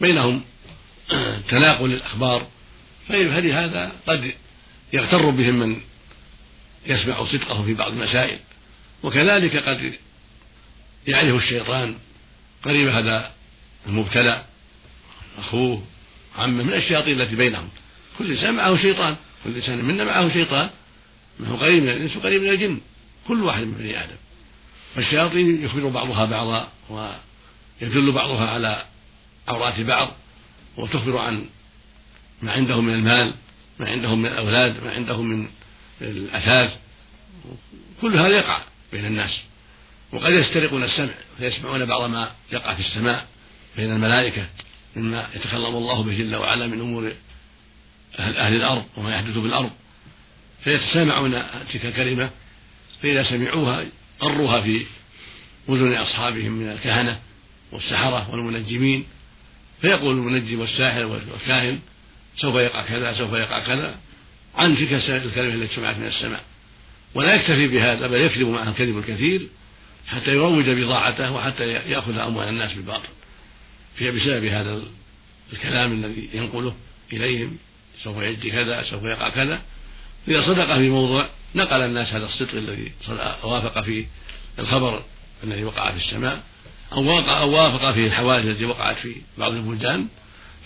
بينهم 0.00 0.42
تناقل 1.50 1.92
الأخبار 1.92 2.46
فلهذا 3.08 3.92
قد 4.06 4.32
يغتر 4.92 5.30
بهم 5.30 5.54
من 5.54 5.80
يسمع 6.86 7.24
صدقه 7.24 7.64
في 7.64 7.74
بعض 7.74 7.92
المسائل 7.92 8.38
وكذلك 9.02 9.56
قد 9.56 9.92
يعرف 11.06 11.42
الشيطان 11.42 11.94
قريب 12.64 12.88
هذا 12.88 13.32
المبتلى 13.86 14.44
أخوه 15.38 15.84
عمه 16.36 16.62
من 16.62 16.74
الشياطين 16.74 17.20
التي 17.20 17.36
بينهم. 17.36 17.68
كل 18.18 18.30
إنسان 18.30 18.54
معه 18.54 18.76
شيطان 18.76 19.16
كل 19.44 19.56
إنسان 19.56 19.84
منا 19.84 20.04
معه 20.04 20.32
شيطان. 20.32 20.70
ما 21.40 21.48
هو 21.48 21.56
قريب 21.56 21.82
من 21.82 21.88
الإنس 21.88 22.16
وقريب 22.16 22.42
من 22.42 22.48
الجن 22.48 22.80
كل 23.28 23.42
واحد 23.42 23.62
من 23.62 23.72
بني 23.72 24.04
آدم. 24.04 24.16
فالشياطين 24.94 25.64
يخبر 25.64 25.88
بعضها 25.88 26.24
بعضا 26.24 26.68
ويدل 26.90 28.12
بعضها 28.12 28.50
على 28.50 28.84
عورات 29.48 29.80
بعض 29.80 30.08
وتخبر 30.76 31.18
عن 31.18 31.44
ما 32.42 32.52
عندهم 32.52 32.84
من 32.84 32.94
المال 32.94 33.34
ما 33.78 33.88
عندهم 33.88 34.22
من 34.22 34.28
الأولاد 34.28 34.84
ما 34.84 34.90
عندهم 34.90 35.26
من 35.26 35.48
الأثاث. 36.00 36.76
كل 38.00 38.16
هذا 38.16 38.28
يقع 38.28 38.62
بين 38.92 39.04
الناس. 39.04 39.42
وقد 40.12 40.32
يسترقون 40.32 40.84
السمع 40.84 41.14
فيسمعون 41.38 41.84
بعض 41.84 42.10
ما 42.10 42.30
يقع 42.52 42.74
في 42.74 42.80
السماء 42.80 43.26
بين 43.76 43.92
الملائكة 43.92 44.46
مما 44.96 45.28
يتكلم 45.34 45.76
الله 45.76 46.02
به 46.02 46.18
جل 46.18 46.36
وعلا 46.36 46.66
من 46.66 46.80
أمور 46.80 47.12
أهل, 48.18 48.36
أهل 48.36 48.54
الأرض 48.54 48.84
وما 48.96 49.14
يحدث 49.14 49.38
في 49.38 49.46
الأرض. 49.46 49.70
فيتسامعون 50.64 51.42
تلك 51.72 51.86
الكلمة 51.86 52.30
فإذا 53.02 53.22
سمعوها 53.22 53.84
قروها 54.20 54.60
في 54.60 54.86
أذن 55.68 55.94
أصحابهم 55.94 56.52
من 56.52 56.70
الكهنة 56.72 57.20
والسحرة 57.72 58.30
والمنجمين. 58.30 59.04
فيقول 59.80 60.16
المنجم 60.16 60.60
والساحر 60.60 61.04
والكاهن 61.04 61.80
سوف 62.36 62.54
يقع 62.54 62.82
كذا 62.82 63.14
سوف 63.14 63.32
يقع 63.32 63.66
كذا 63.66 63.96
عن 64.54 64.76
تلك 64.76 64.92
الكلمة 64.92 65.54
التي 65.54 65.74
سمعت 65.74 65.96
من 65.96 66.06
السماء. 66.06 66.44
ولا 67.14 67.34
يكتفي 67.34 67.68
بهذا 67.68 68.06
بل 68.06 68.20
يكذب 68.20 68.46
معها 68.46 68.70
الكذب 68.70 68.98
الكثير 68.98 69.48
حتى 70.06 70.30
يروج 70.30 70.70
بضاعته 70.70 71.32
وحتى 71.32 71.68
يأخذ 71.68 72.18
أموال 72.18 72.48
الناس 72.48 72.72
بالباطل. 72.72 73.08
في 73.94 74.10
بسبب 74.10 74.44
هذا 74.44 74.82
الكلام 75.52 75.92
الذي 75.92 76.30
ينقله 76.34 76.74
إليهم 77.12 77.58
سوف 78.02 78.16
يجري 78.16 78.50
كذا 78.50 78.82
سوف 78.82 79.04
يقع 79.04 79.28
كذا. 79.28 79.62
إذا 80.28 80.46
صدق 80.46 80.76
في 80.76 80.88
موضوع 80.88 81.26
نقل 81.54 81.80
الناس 81.80 82.12
هذا 82.12 82.26
الصدق 82.26 82.54
الذي 82.54 82.92
وافق 83.42 83.80
فيه 83.80 84.06
الخبر 84.58 85.02
الذي 85.44 85.64
وقع 85.64 85.90
في 85.90 85.96
السماء 85.96 86.42
أو 86.92 87.04
وقع 87.04 87.40
أو 87.40 87.50
وافق 87.50 87.92
فيه 87.92 88.06
الحوادث 88.06 88.46
التي 88.46 88.64
وقعت 88.64 88.96
في 88.96 89.14
بعض 89.38 89.52
البلدان 89.52 90.08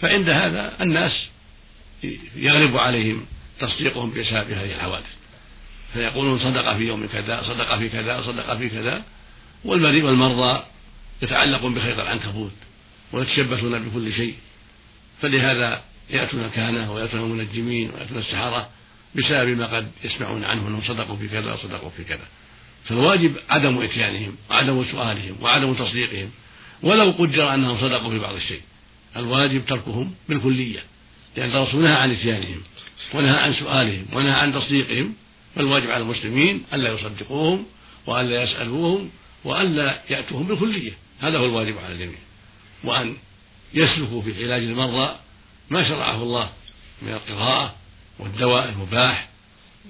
فعند 0.03 0.29
هذا 0.29 0.73
الناس 0.81 1.29
يغلب 2.37 2.77
عليهم 2.77 3.27
تصديقهم 3.61 4.11
بسبب 4.11 4.51
هذه 4.51 4.73
الحوادث. 4.75 5.17
فيقولون 5.93 6.39
صدق 6.39 6.77
في 6.77 6.83
يوم 6.83 7.07
كذا 7.07 7.43
صدق 7.43 7.79
في 7.79 7.89
كذا 7.89 8.23
صدق 8.23 8.57
في 8.57 8.69
كذا. 8.69 9.03
والمرضى 10.05 10.63
يتعلقون 11.23 11.75
بخيط 11.75 11.99
العنكبوت 11.99 12.53
ويتشبثون 13.13 13.79
بكل 13.79 14.13
شيء. 14.13 14.35
فلهذا 15.23 15.83
يأتون 16.11 16.45
الكهنة 16.45 16.93
ويأتون 16.93 17.21
المنجمين 17.21 17.91
ويأتون 17.91 18.19
السحرة 18.19 18.69
بسبب 19.15 19.59
ما 19.59 19.77
قد 19.77 19.91
يسمعون 20.05 20.45
عنه 20.45 20.69
أنهم 20.69 20.83
صدقوا 20.87 21.17
في 21.17 21.29
كذا 21.29 21.53
وصدقوا 21.53 21.91
في 21.91 22.05
كذا. 22.05 22.27
فالواجب 22.85 23.37
عدم 23.51 23.79
إتيانهم 23.79 24.37
وعدم 24.51 24.85
سؤالهم 24.85 25.37
وعدم 25.41 25.75
تصديقهم 25.75 26.31
ولو 26.83 27.11
قدر 27.11 27.55
أنهم 27.55 27.79
صدقوا 27.79 28.11
في 28.11 28.19
بعض 28.19 28.35
الشيء. 28.35 28.61
الواجب 29.17 29.67
تركهم 29.67 30.15
بالكلية 30.29 30.83
لأن 31.37 31.51
الرسول 31.51 31.83
نهى 31.83 31.93
عن 31.93 32.11
إتيانهم 32.11 32.61
ونهى 33.15 33.39
عن 33.39 33.53
سؤالهم 33.53 34.07
ونهى 34.13 34.33
عن 34.33 34.55
تصديقهم 34.55 35.15
فالواجب 35.57 35.91
على 35.91 36.03
المسلمين 36.03 36.63
ألا 36.75 36.93
يصدقوهم 36.93 37.67
وألا 38.07 38.43
يسألوهم 38.43 39.11
وألا 39.47 40.01
يأتوهم 40.11 40.47
بالكلية. 40.47 40.93
هذا 41.21 41.39
هو 41.39 41.45
الواجب 41.47 41.79
على 41.79 41.93
الجميع. 41.93 42.19
وأن 42.85 43.17
يسلكوا 43.75 44.23
في 44.23 44.45
علاج 44.45 44.63
المرضى 44.63 45.17
ما 45.71 45.89
شرعه 45.89 46.23
الله 46.23 46.51
من 47.03 47.13
القراءة 47.13 47.75
والدواء 48.19 48.69
المباح 48.69 49.29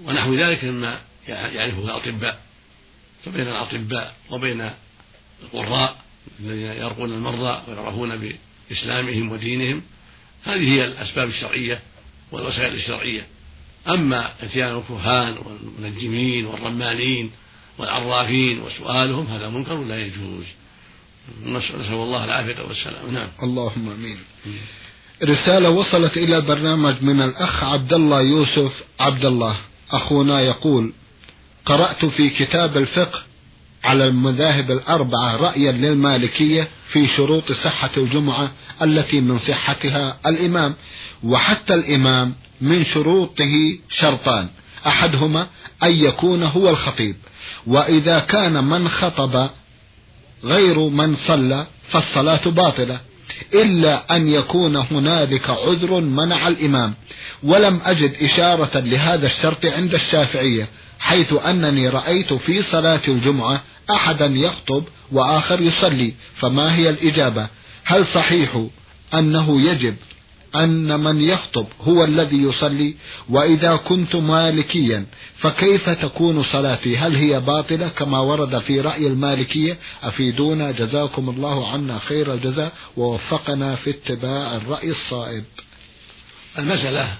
ونحو 0.04 0.34
ذلك 0.34 0.64
مما 0.64 1.00
يعرفه 1.28 1.84
الأطباء. 1.84 2.40
فبين 3.24 3.48
الأطباء 3.48 4.14
وبين 4.30 4.70
القراء 5.42 5.96
الذين 6.40 6.66
يرقون 6.66 7.12
المرضى 7.12 7.62
ويعرفون 7.68 8.34
بإسلامهم 8.70 9.32
ودينهم 9.32 9.82
هذه 10.44 10.72
هي 10.74 10.84
الأسباب 10.84 11.28
الشرعية 11.28 11.80
والوسائل 12.32 12.74
الشرعية. 12.74 13.26
أما 13.88 14.32
إتيان 14.42 14.76
الكهان 14.78 15.36
والمنجمين 15.38 16.46
والرمانين 16.46 17.30
والعرافين 17.78 18.62
وسؤالهم 18.62 19.26
هذا 19.26 19.48
منكر 19.48 19.84
لا 19.84 19.98
يجوز؟ 20.00 20.44
نسأل 21.44 21.92
الله 21.92 22.24
العافية 22.24 22.62
والسلام 22.68 23.10
نعم. 23.10 23.28
اللهم 23.42 23.90
آمين. 23.90 24.18
رسالة 25.24 25.70
وصلت 25.70 26.16
إلى 26.16 26.36
البرنامج 26.36 26.94
من 27.02 27.20
الأخ 27.22 27.64
عبد 27.64 27.92
الله 27.92 28.20
يوسف 28.20 28.84
عبد 29.00 29.24
الله 29.24 29.56
أخونا 29.90 30.40
يقول 30.40 30.92
قرأت 31.66 32.04
في 32.04 32.30
كتاب 32.30 32.76
الفقه 32.76 33.22
على 33.84 34.08
المذاهب 34.08 34.70
الأربعة 34.70 35.36
رأيا 35.36 35.72
للمالكية 35.72 36.68
في 36.92 37.08
شروط 37.08 37.52
صحة 37.52 37.90
الجمعة 37.96 38.52
التي 38.82 39.20
من 39.20 39.38
صحتها 39.38 40.18
الإمام 40.26 40.74
وحتى 41.24 41.74
الإمام 41.74 42.34
من 42.60 42.84
شروطه 42.84 43.78
شرطان. 43.88 44.48
أحدهما 44.86 45.48
أن 45.82 45.92
يكون 45.92 46.42
هو 46.42 46.70
الخطيب. 46.70 47.16
وإذا 47.66 48.18
كان 48.18 48.64
من 48.64 48.88
خطب 48.88 49.48
غير 50.44 50.78
من 50.78 51.16
صلى 51.16 51.66
فالصلاة 51.90 52.44
باطلة 52.46 53.00
إلا 53.54 54.16
أن 54.16 54.28
يكون 54.28 54.76
هنالك 54.76 55.50
عذر 55.50 56.00
منع 56.00 56.48
الإمام. 56.48 56.94
ولم 57.42 57.80
أجد 57.84 58.14
إشارة 58.22 58.78
لهذا 58.78 59.26
الشرط 59.26 59.66
عند 59.66 59.94
الشافعية 59.94 60.68
حيث 61.00 61.32
أنني 61.32 61.88
رأيت 61.88 62.32
في 62.32 62.62
صلاة 62.62 63.00
الجمعة 63.08 63.62
أحدا 63.90 64.26
يخطب 64.26 64.84
وآخر 65.12 65.60
يصلي 65.60 66.14
فما 66.36 66.76
هي 66.76 66.90
الإجابة؟ 66.90 67.46
هل 67.84 68.06
صحيح 68.06 68.66
أنه 69.14 69.60
يجب 69.60 69.96
أن 70.64 71.00
من 71.00 71.20
يخطب 71.20 71.66
هو 71.80 72.04
الذي 72.04 72.36
يصلي 72.36 72.94
وإذا 73.28 73.76
كنت 73.76 74.16
مالكيا 74.16 75.06
فكيف 75.38 75.88
تكون 75.90 76.44
صلاتي؟ 76.44 76.98
هل 76.98 77.16
هي 77.16 77.40
باطلة 77.40 77.88
كما 77.88 78.18
ورد 78.18 78.58
في 78.58 78.80
رأي 78.80 79.06
المالكية؟ 79.06 79.76
أفيدونا 80.02 80.70
جزاكم 80.70 81.28
الله 81.28 81.72
عنا 81.72 81.98
خير 81.98 82.34
الجزاء 82.34 82.72
ووفقنا 82.96 83.76
في 83.76 83.90
اتباع 83.90 84.56
الرأي 84.56 84.90
الصائب. 84.90 85.44
المسألة 86.58 87.14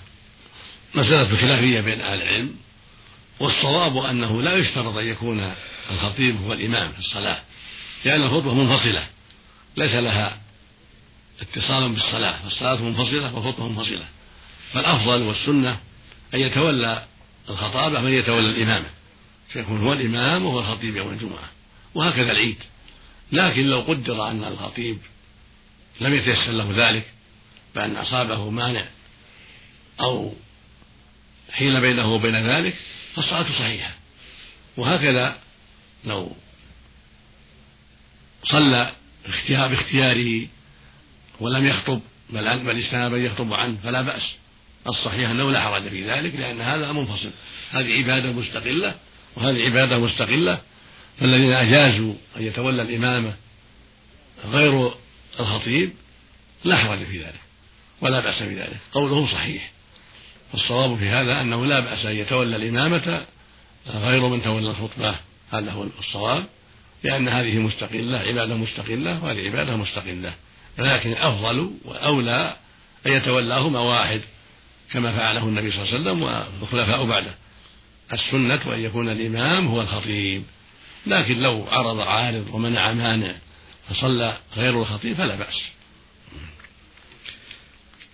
مسألة 0.94 1.36
خلافية 1.36 1.80
بين 1.80 2.00
أهل 2.00 2.22
العلم 2.22 2.50
والصواب 3.40 3.96
أنه 3.96 4.42
لا 4.42 4.56
يشترط 4.56 4.96
أن 4.96 5.06
يكون 5.06 5.52
الخطيب 5.90 6.36
هو 6.46 6.52
الإمام 6.52 6.92
في 6.92 6.98
الصلاة 6.98 7.38
لأن 8.04 8.22
الخطبة 8.22 8.54
منفصلة 8.54 9.06
ليس 9.76 9.94
لها 9.94 10.36
اتصال 11.40 11.88
بالصلاة 11.92 12.42
فالصلاة 12.42 12.82
منفصلة 12.82 13.34
والخطبة 13.34 13.68
منفصلة. 13.68 14.06
فالأفضل 14.72 15.22
والسنة 15.22 15.80
أن 16.34 16.40
يتولى 16.40 17.06
الخطابة 17.50 18.00
من 18.00 18.12
يتولى 18.12 18.50
الإمامة 18.50 18.86
فيكون 19.48 19.80
هو 19.80 19.92
الإمام 19.92 20.46
وهو 20.46 20.60
الخطيب 20.60 20.96
يوم 20.96 21.10
الجمعة 21.10 21.50
وهكذا 21.94 22.32
العيد. 22.32 22.58
لكن 23.32 23.62
لو 23.66 23.80
قدر 23.80 24.30
أن 24.30 24.44
الخطيب 24.44 24.98
لم 26.00 26.14
يتيسر 26.14 26.52
له 26.52 26.88
ذلك 26.88 27.04
بأن 27.74 27.96
أصابه 27.96 28.50
مانع 28.50 28.86
أو 30.00 30.34
حيل 31.50 31.80
بينه 31.80 32.14
وبين 32.14 32.50
ذلك 32.50 32.76
فالصلاة 33.14 33.46
صحيحة. 33.58 33.90
وهكذا 34.76 35.38
لو 36.04 36.36
صلى 38.44 38.92
باختياره 39.50 40.48
ولم 41.40 41.66
يخطب 41.66 42.00
بل 42.30 42.58
بل 42.58 42.78
استناب 42.78 43.14
أن 43.14 43.24
يخطب 43.24 43.54
عنه 43.54 43.76
فلا 43.84 44.02
بأس. 44.02 44.36
الصحيح 44.86 45.30
أنه 45.30 45.50
لا 45.50 45.60
حرج 45.60 45.88
في 45.88 46.10
ذلك 46.10 46.34
لأن 46.34 46.60
هذا 46.60 46.92
منفصل. 46.92 47.30
هذه 47.70 47.92
عبادة 47.92 48.32
مستقلة 48.32 48.94
وهذه 49.36 49.62
عبادة 49.62 49.98
مستقلة. 49.98 50.60
فالذين 51.20 51.52
أجازوا 51.52 52.14
أن 52.36 52.42
يتولى 52.42 52.82
الإمامة 52.82 53.34
غير 54.44 54.92
الخطيب 55.40 55.90
لا 56.64 56.76
حرج 56.76 57.04
في 57.04 57.18
ذلك 57.18 57.40
ولا 58.00 58.20
بأس 58.20 58.42
في 58.42 58.54
ذلك. 58.54 58.78
قولهم 58.92 59.26
صحيح. 59.26 59.70
والصواب 60.52 60.98
في 60.98 61.08
هذا 61.08 61.40
أنه 61.40 61.66
لا 61.66 61.80
بأس 61.80 62.06
أن 62.06 62.16
يتولى 62.16 62.56
الإمامة 62.56 63.24
غير 63.86 64.28
من 64.28 64.42
تولى 64.42 64.70
الخطبة. 64.70 65.14
هذا 65.52 65.70
هو 65.70 65.86
الصواب 65.98 66.44
لأن 67.04 67.28
هذه 67.28 67.58
مستقلة 67.58 68.18
عبادة 68.18 68.54
مستقلة 68.54 69.24
وهذه 69.24 69.40
عبادة 69.40 69.76
مستقلة. 69.76 70.34
ولكن 70.78 71.12
الأفضل 71.12 71.70
والأولى 71.84 72.56
أن 73.06 73.12
يتولاهما 73.12 73.78
واحد 73.78 74.20
كما 74.92 75.12
فعله 75.12 75.44
النبي 75.44 75.72
صلى 75.72 75.82
الله 75.82 75.92
عليه 75.92 76.00
وسلم 76.00 76.22
والخلفاء 76.62 77.04
بعده. 77.04 77.34
السنة 78.12 78.74
أن 78.74 78.80
يكون 78.80 79.08
الإمام 79.08 79.66
هو 79.66 79.80
الخطيب. 79.80 80.42
لكن 81.06 81.40
لو 81.40 81.64
عرض 81.70 82.00
عارض 82.00 82.46
ومنع 82.52 82.92
مانع 82.92 83.34
فصلى 83.88 84.36
غير 84.56 84.80
الخطيب 84.80 85.16
فلا 85.16 85.36
بأس. 85.36 85.62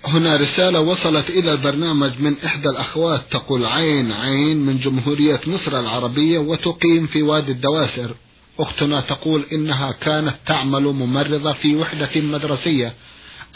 هنا 0.04 0.36
رسالة 0.36 0.80
وصلت 0.80 1.30
إلى 1.30 1.52
البرنامج 1.52 2.12
من 2.18 2.36
إحدى 2.44 2.68
الأخوات 2.68 3.22
تقول 3.30 3.66
عين 3.66 4.12
عين 4.12 4.56
من 4.56 4.78
جمهورية 4.78 5.40
مصر 5.46 5.80
العربية 5.80 6.38
وتقيم 6.38 7.06
في 7.06 7.22
وادي 7.22 7.52
الدواسر. 7.52 8.14
أختنا 8.58 9.00
تقول 9.00 9.44
إنها 9.52 9.92
كانت 9.92 10.34
تعمل 10.46 10.82
ممرضة 10.82 11.52
في 11.52 11.76
وحدة 11.76 12.20
مدرسية 12.20 12.92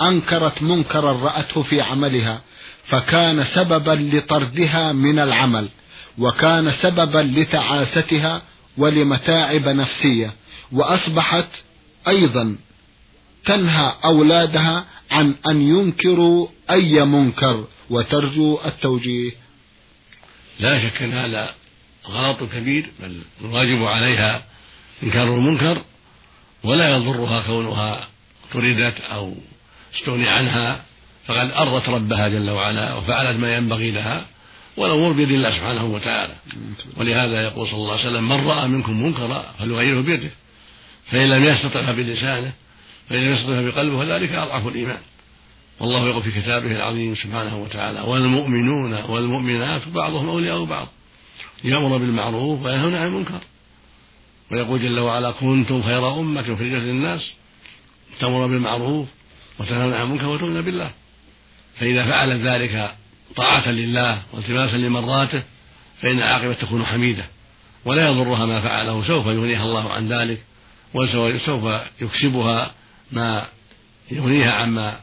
أنكرت 0.03 0.63
منكرا 0.63 1.13
رأته 1.13 1.63
في 1.63 1.81
عملها 1.81 2.41
فكان 2.87 3.45
سببا 3.55 3.91
لطردها 4.17 4.93
من 4.93 5.19
العمل 5.19 5.69
وكان 6.19 6.73
سببا 6.83 7.19
لتعاستها 7.19 8.43
ولمتاعب 8.79 9.69
نفسية 9.69 10.33
وأصبحت 10.73 11.49
أيضا 12.09 12.57
تنهى 13.45 13.93
أولادها 14.05 14.85
عن 15.11 15.35
أن 15.49 15.63
ينكروا 15.63 16.49
أي 16.71 17.05
منكر 17.05 17.65
وترجو 17.91 18.59
التوجيه. 18.67 19.31
لا 20.61 20.81
شك 20.89 21.03
أن 21.03 21.13
هذا 21.13 21.55
غلط 22.09 22.45
كبير 22.53 22.87
بل 23.01 23.21
الواجب 23.41 23.85
عليها 23.85 24.43
إنكار 25.03 25.35
المنكر 25.35 25.83
ولا 26.65 26.97
يضرها 26.97 27.43
كونها 27.47 28.09
طردت 28.53 29.01
أو 29.01 29.35
استغني 29.95 30.29
عنها 30.29 30.83
فقد 31.27 31.51
أرضت 31.51 31.89
ربها 31.89 32.29
جل 32.29 32.51
وعلا 32.51 32.95
وفعلت 32.95 33.39
ما 33.39 33.57
ينبغي 33.57 33.91
لها 33.91 34.27
والأمور 34.77 35.13
بيد 35.13 35.31
الله 35.31 35.51
سبحانه 35.51 35.85
وتعالى. 35.85 36.35
ولهذا 36.97 37.43
يقول 37.43 37.69
صلى 37.69 37.77
الله 37.77 37.93
عليه 37.93 38.09
وسلم 38.09 38.29
من 38.29 38.47
رأى 38.47 38.69
منكم 38.69 39.03
منكرا 39.03 39.55
فليغيره 39.59 40.01
بيده 40.01 40.31
فإن 41.11 41.29
لم 41.29 41.45
يستطع 41.45 41.83
فبلسانه 41.83 42.53
فإن 43.09 43.19
لم 43.19 43.33
يستطع 43.33 43.61
بقلبه 43.61 43.99
فذلك 43.99 44.33
أضعف 44.33 44.67
الإيمان. 44.67 44.99
والله 45.81 46.09
يقول 46.09 46.23
في 46.23 46.41
كتابه 46.41 46.77
العظيم 46.77 47.15
سبحانه 47.15 47.57
وتعالى 47.63 48.01
والمؤمنون 48.01 48.95
والمؤمنات 49.09 49.89
بعضهم 49.89 50.29
أولياء 50.29 50.65
بعض 50.65 50.89
يأمر 51.65 51.97
بالمعروف 51.97 52.63
وينهون 52.63 52.95
عن 52.95 53.07
المنكر. 53.07 53.41
ويقول 54.51 54.83
جل 54.83 54.99
وعلا 54.99 55.31
كنتم 55.31 55.83
خير 55.83 56.21
أمة 56.21 56.41
أخرجت 56.41 56.63
للناس 56.63 57.33
تأمر 58.21 58.47
بالمعروف 58.47 59.09
وتنهون 59.59 59.95
عن 59.95 60.03
المنكر 60.03 60.27
وتؤمنون 60.27 60.63
بالله. 60.63 60.91
فإذا 61.77 62.07
فعلت 62.07 62.41
ذلك 62.43 62.95
طاعة 63.37 63.69
لله 63.69 64.23
والتماسا 64.33 64.77
لمراته 64.77 65.43
فإن 66.03 66.19
العاقبة 66.19 66.53
تكون 66.53 66.85
حميدة. 66.85 67.25
ولا 67.85 68.09
يضرها 68.09 68.47
ما 68.47 68.61
فعله 68.61 69.07
سوف 69.07 69.27
يغنيها 69.27 69.65
الله 69.65 69.93
عن 69.93 70.09
ذلك 70.09 70.43
وسوف 70.95 71.81
يكسبها 72.01 72.75
ما 73.13 73.47
يغنيها 74.11 74.53
عما 74.53 75.01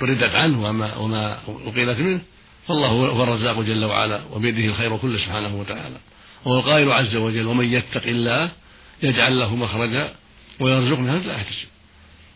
طردت 0.00 0.34
عنه 0.34 0.64
وما 0.64 0.96
وما 0.96 1.38
أقيلت 1.66 1.98
منه. 1.98 2.20
فالله 2.68 2.88
هو 2.88 3.22
الرزاق 3.22 3.60
جل 3.60 3.84
وعلا 3.84 4.20
وبيده 4.32 4.64
الخير 4.64 4.96
كله 4.96 5.18
سبحانه 5.18 5.56
وتعالى. 5.56 5.96
وهو 6.44 6.58
القائل 6.58 6.92
عز 6.92 7.16
وجل 7.16 7.46
ومن 7.46 7.72
يتق 7.72 8.06
الله 8.06 8.50
يجعل 9.02 9.38
له 9.38 9.56
مخرجا 9.56 10.14
ويرزقه 10.60 11.00
من 11.00 11.22
لا 11.26 11.34
يحتسب 11.34 11.68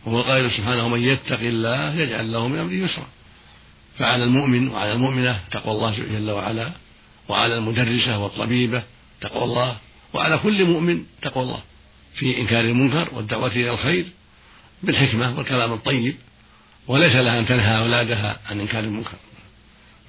وهو 0.06 0.22
قائل 0.22 0.50
سبحانه 0.50 0.88
من 0.88 1.02
يتق 1.02 1.40
الله 1.40 1.94
يجعل 1.94 2.32
له 2.32 2.48
من 2.48 2.58
أمره 2.58 2.72
يسرا. 2.72 3.06
فعلى 3.98 4.24
المؤمن 4.24 4.68
وعلى 4.68 4.92
المؤمنة 4.92 5.40
تقوى 5.50 5.74
الله 5.74 5.96
جل 6.12 6.30
وعلا 6.30 6.70
وعلى 7.28 7.58
المدرسة 7.58 8.18
والطبيبة 8.18 8.82
تقوى 9.20 9.44
الله 9.44 9.76
وعلى 10.12 10.38
كل 10.38 10.64
مؤمن 10.64 11.04
تقوى 11.22 11.44
الله 11.44 11.62
في 12.14 12.40
إنكار 12.40 12.64
المنكر 12.64 13.08
والدعوة 13.12 13.46
إلى 13.46 13.70
الخير 13.70 14.06
بالحكمة 14.82 15.38
والكلام 15.38 15.72
الطيب 15.72 16.16
وليس 16.86 17.16
لها 17.16 17.38
أن 17.38 17.46
تنهى 17.46 17.78
أولادها 17.78 18.40
عن 18.50 18.60
إنكار 18.60 18.84
المنكر. 18.84 19.16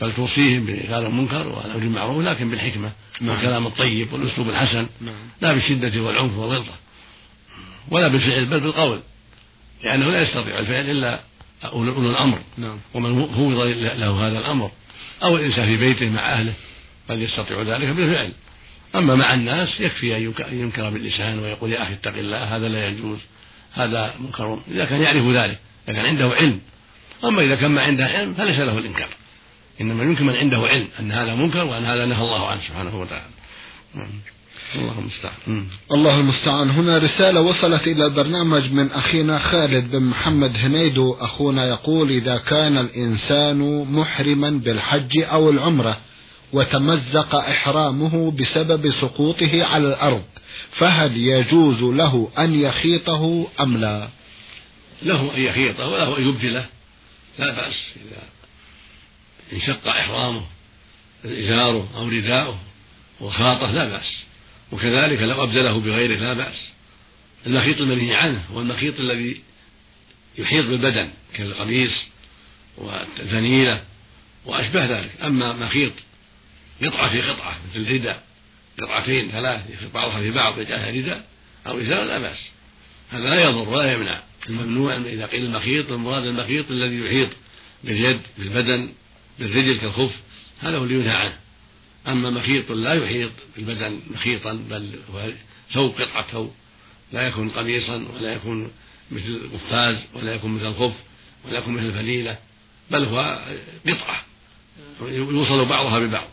بل 0.01 0.13
توصيهم 0.13 0.65
بإنكار 0.65 1.07
المنكر 1.07 1.47
والأمر 1.47 1.77
بالمعروف 1.77 2.23
لكن 2.23 2.49
بالحكمة 2.49 2.91
نعم. 3.21 3.29
والكلام 3.29 3.67
الطيب 3.67 4.13
والأسلوب 4.13 4.49
الحسن 4.49 4.87
نعم. 5.01 5.15
لا 5.41 5.53
بالشدة 5.53 6.01
والعنف 6.01 6.37
والغلظة 6.37 6.73
ولا 7.91 8.07
بالفعل 8.07 8.45
بل 8.45 8.59
بالقول 8.59 8.99
لأنه 9.83 10.11
لا 10.11 10.21
يستطيع 10.21 10.59
الفعل 10.59 10.89
إلا 10.89 11.19
أولو 11.63 12.09
الأمر 12.09 12.39
نعم. 12.57 12.77
ومن 12.93 13.27
فوض 13.27 13.67
له 13.97 14.27
هذا 14.27 14.39
الأمر 14.39 14.71
أو 15.23 15.37
الإنسان 15.37 15.65
في 15.65 15.77
بيته 15.77 16.09
مع 16.09 16.33
أهله 16.33 16.53
قد 17.09 17.19
يستطيع 17.19 17.61
ذلك 17.61 17.87
بالفعل 17.87 18.31
أما 18.95 19.15
مع 19.15 19.33
الناس 19.33 19.79
يكفي 19.79 20.17
أن 20.17 20.33
ينكر 20.51 20.89
باللسان 20.89 21.39
ويقول 21.39 21.71
يا 21.71 21.83
أخي 21.83 21.93
اتق 21.93 22.17
الله 22.17 22.55
هذا 22.55 22.67
لا 22.67 22.87
يجوز 22.87 23.19
هذا 23.73 24.13
منكر 24.19 24.61
إذا 24.71 24.85
كان 24.85 25.01
يعرف 25.01 25.27
ذلك 25.27 25.59
إذا 25.87 25.95
كان 25.95 26.05
عنده 26.05 26.29
علم 26.29 26.59
أما 27.23 27.41
إذا 27.41 27.55
كان 27.55 27.71
ما 27.71 27.81
عنده 27.81 28.05
علم 28.05 28.33
فليس 28.33 28.59
له 28.59 28.77
الإنكار 28.77 29.09
إنما 29.81 30.03
يمكن 30.03 30.25
من 30.25 30.35
عنده 30.35 30.57
علم 30.57 30.87
أن 30.99 31.11
هذا 31.11 31.35
منكر 31.35 31.63
وأن 31.63 31.85
هذا 31.85 32.05
نهى 32.05 32.21
الله 32.21 32.47
عنه 32.47 32.61
سبحانه 32.67 33.01
وتعالى. 33.01 33.25
نعم. 33.95 34.09
الله 34.75 34.99
المستعان. 34.99 35.67
الله 35.91 36.19
المستعان. 36.19 36.69
هنا 36.69 36.97
رسالة 36.97 37.41
وصلت 37.41 37.87
إلى 37.87 38.05
البرنامج 38.05 38.71
من 38.71 38.91
أخينا 38.91 39.39
خالد 39.39 39.91
بن 39.91 40.03
محمد 40.03 40.57
هنيدو. 40.57 41.13
أخونا 41.13 41.65
يقول 41.65 42.09
إذا 42.09 42.37
كان 42.37 42.77
الإنسان 42.77 43.85
محرما 43.91 44.49
بالحج 44.49 45.17
أو 45.17 45.49
العمرة 45.49 45.97
وتمزق 46.53 47.35
إحرامه 47.35 48.31
بسبب 48.31 48.91
سقوطه 48.91 49.65
على 49.65 49.87
الأرض 49.87 50.23
فهل 50.71 51.17
يجوز 51.17 51.81
له 51.81 52.29
أن 52.37 52.59
يخيطه 52.59 53.47
أم 53.59 53.77
لا؟ 53.77 54.07
له 55.03 55.31
أن 55.37 55.41
يخيطه 55.41 55.87
وله 55.87 56.17
أن 56.17 56.27
يبدله. 56.29 56.65
لا 57.39 57.51
بأس 57.51 57.93
إذا 57.95 58.23
انشق 59.53 59.87
إحرامه 59.87 60.45
إزاره 61.25 61.89
أو 61.95 62.07
رداؤه 62.07 62.59
وخاطه 63.21 63.71
لا 63.71 63.89
بأس. 63.89 64.23
وكذلك 64.71 65.21
لو 65.21 65.43
أبدله 65.43 65.79
بغيره 65.79 66.15
لا 66.15 66.33
بأس. 66.33 66.69
المخيط 67.47 67.81
المنهي 67.81 68.15
عنه 68.15 68.43
هو 68.53 68.61
المخيط 68.61 68.99
الذي 68.99 69.41
يحيط 70.37 70.65
بالبدن 70.65 71.09
كالقميص 71.33 71.93
والفنيلة 72.77 73.83
وأشبه 74.45 74.85
ذلك. 74.85 75.11
أما 75.23 75.53
مخيط 75.53 75.93
قطعة 76.83 77.09
في 77.09 77.21
قطعة 77.21 77.57
مثل 77.69 77.91
رداء 77.91 78.23
قطعتين 78.81 79.31
ثلاث 79.31 79.61
بعضها 79.93 80.19
في 80.19 80.31
بعض 80.31 80.59
يجعلها 80.59 80.91
رداء 80.91 81.25
أو 81.67 81.81
إزار 81.81 82.03
لا 82.03 82.19
بأس. 82.19 82.39
هذا 83.11 83.29
لا 83.29 83.43
يضر 83.43 83.69
ولا 83.69 83.93
يمنع. 83.93 84.23
الممنوع 84.49 84.97
إذا 84.97 85.25
قيل 85.25 85.45
المخيط 85.45 85.91
المراد 85.91 86.25
المخيط 86.25 86.71
الذي 86.71 86.99
يحيط 86.99 87.29
باليد 87.83 88.19
بالبدن 88.37 88.89
بالرجل 89.39 89.77
كالخف 89.77 90.11
هذا 90.59 90.77
هو 90.77 90.83
اللي 90.83 90.95
ينهى 90.95 91.15
عنه. 91.15 91.37
أما 92.07 92.29
مخيط 92.29 92.71
لا 92.71 92.93
يحيط 92.93 93.31
بالبدن 93.55 93.99
مخيطا 94.11 94.53
بل 94.69 94.89
هو 95.13 95.29
ثوب 95.73 95.91
قطعة 95.91 96.31
ثوب 96.31 96.51
لا 97.13 97.27
يكون 97.27 97.49
قميصا 97.49 98.05
ولا 98.15 98.33
يكون 98.33 98.71
مثل 99.11 99.49
قفاز 99.53 99.97
ولا 100.13 100.35
يكون 100.35 100.51
مثل 100.51 100.67
الخف 100.67 100.93
ولا 101.45 101.57
يكون 101.57 101.73
مثل 101.73 101.93
فليلة 101.93 102.37
بل 102.91 103.05
هو 103.05 103.39
قطعة. 103.87 104.21
يوصل 105.11 105.65
بعضها 105.65 105.99
ببعض. 105.99 106.27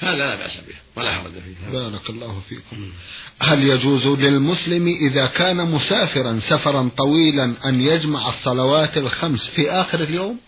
هذا 0.00 0.16
لا 0.16 0.34
بأس 0.34 0.56
به 0.56 0.74
ولا 0.96 1.14
حرج 1.14 1.32
فيه. 1.32 1.70
بارك 1.72 2.10
الله 2.10 2.42
فيكم. 2.48 2.92
هل 3.40 3.62
يجوز 3.62 4.06
للمسلم 4.06 4.88
إذا 4.88 5.26
كان 5.26 5.70
مسافرا 5.70 6.40
سفرا 6.48 6.90
طويلا 6.96 7.54
أن 7.64 7.80
يجمع 7.80 8.28
الصلوات 8.28 8.96
الخمس 8.96 9.50
في 9.50 9.70
آخر 9.70 10.02
اليوم؟ 10.02 10.38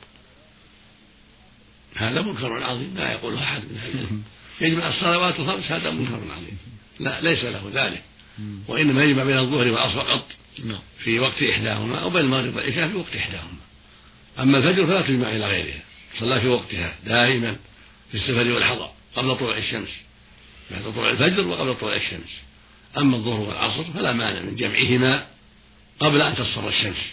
هذا 1.94 2.22
منكر 2.22 2.64
عظيم 2.64 2.94
لا 2.96 3.12
يقوله 3.12 3.42
أحد. 3.42 3.62
من 3.62 3.78
أهل 3.78 4.20
يجمع 4.60 4.88
الصلوات 4.88 5.40
الخمس 5.40 5.72
هذا 5.72 5.90
منكر 5.90 6.14
عظيم. 6.14 6.58
لا 7.00 7.20
ليس 7.20 7.44
له 7.44 7.70
ذلك. 7.74 8.02
وإنما 8.68 9.04
يجمع 9.04 9.24
بين 9.24 9.38
الظهر 9.38 9.66
والعصر 9.66 10.04
فقط 10.04 10.26
نعم. 10.64 10.78
في 10.98 11.18
وقت 11.18 11.42
إحداهما 11.42 11.98
أو 11.98 12.10
بين 12.10 12.20
المغرب 12.20 12.56
والعشاء 12.56 12.88
في 12.88 12.94
وقت 12.94 13.16
إحداهما. 13.16 13.58
أما 14.38 14.58
الفجر 14.58 14.86
فلا 14.86 15.00
تجمع 15.00 15.30
إلى 15.30 15.46
غيرها. 15.46 15.82
صلى 16.18 16.40
في 16.40 16.48
وقتها 16.48 16.94
دائما 17.06 17.56
في 18.08 18.14
السفر 18.14 18.52
والحضر 18.52 18.90
قبل 19.16 19.36
طلوع 19.36 19.56
الشمس 19.56 20.00
بعد 20.70 20.94
طلوع 20.94 21.10
الفجر 21.10 21.46
وقبل 21.46 21.74
طلوع 21.74 21.96
الشمس. 21.96 22.36
أما 22.98 23.16
الظهر 23.16 23.40
والعصر 23.40 23.84
فلا 23.84 24.12
مانع 24.12 24.40
من 24.40 24.56
جمعهما 24.56 25.26
قبل 26.00 26.22
أن 26.22 26.34
تصفر 26.34 26.68
الشمس. 26.68 27.04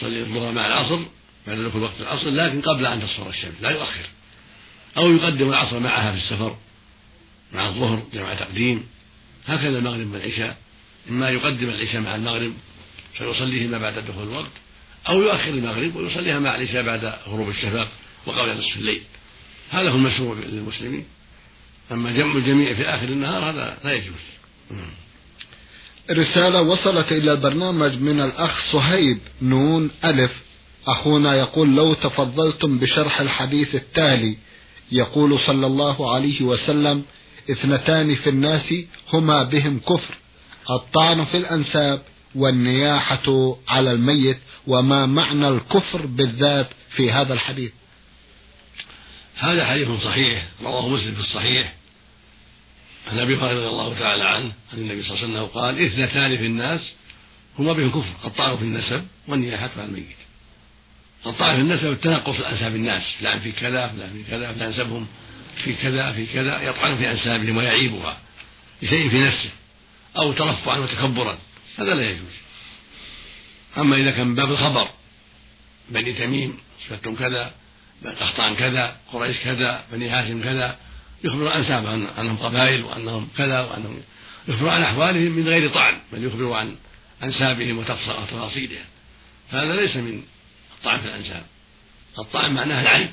صلي 0.00 0.20
الظهر 0.20 0.52
مع 0.52 0.66
العصر 0.66 1.00
بعد 1.46 1.58
دخول 1.58 1.82
وقت 1.82 2.00
العصر 2.00 2.30
لكن 2.30 2.60
قبل 2.60 2.86
أن 2.86 3.02
تصفر 3.02 3.28
الشمس 3.28 3.54
لا 3.60 3.70
يؤخر. 3.70 4.06
أو 4.96 5.12
يقدم 5.12 5.48
العصر 5.48 5.78
معها 5.78 6.12
في 6.12 6.18
السفر 6.18 6.56
مع 7.52 7.68
الظهر 7.68 8.02
جمع 8.14 8.34
تقديم 8.34 8.86
هكذا 9.46 9.78
المغرب 9.78 10.12
والعشاء 10.12 10.56
إما 11.10 11.30
يقدم 11.30 11.68
العشاء 11.68 12.00
مع 12.00 12.14
المغرب 12.14 12.52
فيصليهما 13.14 13.78
بعد 13.78 13.98
دخول 13.98 14.28
الوقت 14.28 14.50
أو 15.08 15.22
يؤخر 15.22 15.48
المغرب 15.48 15.96
ويصليها 15.96 16.38
مع 16.38 16.54
العشاء 16.54 16.82
بعد 16.82 17.14
غروب 17.28 17.48
الشفق 17.48 17.88
وقبل 18.26 18.58
نصف 18.58 18.76
الليل. 18.76 19.02
هذا 19.70 19.90
هو 19.90 19.96
المشروع 19.96 20.36
للمسلمين. 20.36 21.04
أما 21.92 22.12
جمع 22.12 22.34
الجميع 22.36 22.74
في 22.74 22.82
آخر 22.82 23.08
النهار 23.08 23.50
هذا 23.50 23.78
لا 23.84 23.92
يجوز. 23.92 24.14
رسالة 26.10 26.62
وصلت 26.62 27.12
إلى 27.12 27.32
البرنامج 27.32 27.94
من 27.94 28.20
الأخ 28.20 28.72
صهيب 28.72 29.18
نون 29.42 29.90
ألف. 30.04 30.32
أخونا 30.86 31.34
يقول 31.34 31.76
لو 31.76 31.94
تفضلتم 31.94 32.78
بشرح 32.78 33.20
الحديث 33.20 33.74
التالي 33.74 34.36
يقول 34.92 35.38
صلى 35.46 35.66
الله 35.66 36.14
عليه 36.14 36.42
وسلم 36.42 37.02
اثنتان 37.50 38.14
في 38.14 38.30
الناس 38.30 38.74
هما 39.12 39.42
بهم 39.42 39.80
كفر 39.80 40.14
الطعن 40.70 41.24
في 41.24 41.36
الأنساب 41.36 42.02
والنياحة 42.34 43.56
على 43.68 43.92
الميت 43.92 44.38
وما 44.66 45.06
معنى 45.06 45.48
الكفر 45.48 46.06
بالذات 46.06 46.68
في 46.96 47.10
هذا 47.10 47.34
الحديث؟ 47.34 47.72
هذا 49.36 49.66
حديث 49.66 49.88
صحيح 50.04 50.46
رواه 50.62 50.88
مسلم 50.88 51.14
في 51.14 51.20
الصحيح. 51.20 51.74
عن 53.12 53.18
أبي 53.18 53.36
هريرة 53.36 53.58
رضي 53.58 53.68
الله 53.68 53.98
تعالى 53.98 54.24
عنه 54.24 54.52
عن 54.72 54.78
النبي 54.78 55.02
صلى 55.02 55.16
الله 55.16 55.24
عليه 55.24 55.34
وسلم 55.34 55.60
قال 55.60 55.84
اثنتان 55.86 56.36
في 56.36 56.46
الناس 56.46 56.80
هما 57.58 57.72
بهم 57.72 57.90
كفر 57.90 58.14
الطعن 58.24 58.56
في 58.56 58.62
النسب 58.62 59.04
والنياحة 59.28 59.70
على 59.76 59.84
الميت. 59.84 60.23
الطعن 61.26 61.54
في 61.54 61.60
النسب 61.60 61.92
التنقص 61.92 62.40
أنساب 62.40 62.74
الناس. 62.74 63.02
فلان 63.20 63.38
في 63.38 63.52
كذا 63.52 63.88
فلان 63.88 64.10
في 64.12 64.30
كذا 64.30 64.52
فلان 64.52 64.70
نسبهم 64.70 65.06
في 65.64 65.72
كذا 65.74 66.12
في 66.12 66.26
كذا 66.26 66.62
يطعن 66.62 66.96
في 66.96 67.10
أنسابهم 67.10 67.56
ويعيبها 67.56 68.18
بشيء 68.82 69.08
في 69.08 69.20
نفسه 69.20 69.50
أو 70.16 70.32
ترفعا 70.32 70.78
وتكبرا. 70.78 71.38
هذا 71.78 71.94
لا 71.94 72.10
يجوز. 72.10 72.34
أما 73.78 73.96
إذا 73.96 74.10
كان 74.10 74.34
باب 74.34 74.50
الخبر 74.50 74.88
بني 75.90 76.12
تميم 76.12 76.58
صفتهم 76.88 77.16
كذا 77.16 77.52
قحطان 78.20 78.54
كذا 78.56 78.96
قريش 79.12 79.36
كذا 79.38 79.84
بني 79.92 80.08
هاشم 80.08 80.42
كذا 80.42 80.76
يخبر 81.24 81.54
أنساب 81.54 81.86
أنهم 82.18 82.36
قبائل 82.36 82.84
وأنهم 82.84 83.28
كذا 83.36 83.60
وأنهم 83.60 84.02
يخبر 84.48 84.68
عن 84.68 84.82
أحوالهم 84.82 85.32
من 85.32 85.48
غير 85.48 85.70
طعن 85.70 85.98
بل 86.12 86.24
يخبر 86.24 86.52
عن 86.52 86.76
أنسابهم 87.22 87.78
وتفاصيلها 87.78 88.84
هذا 89.50 89.76
ليس 89.76 89.96
من 89.96 90.22
الطعن 90.84 91.00
في 91.00 91.06
الأنساب. 91.06 91.46
الطعن 92.18 92.54
معناه 92.54 92.80
العيب. 92.80 93.10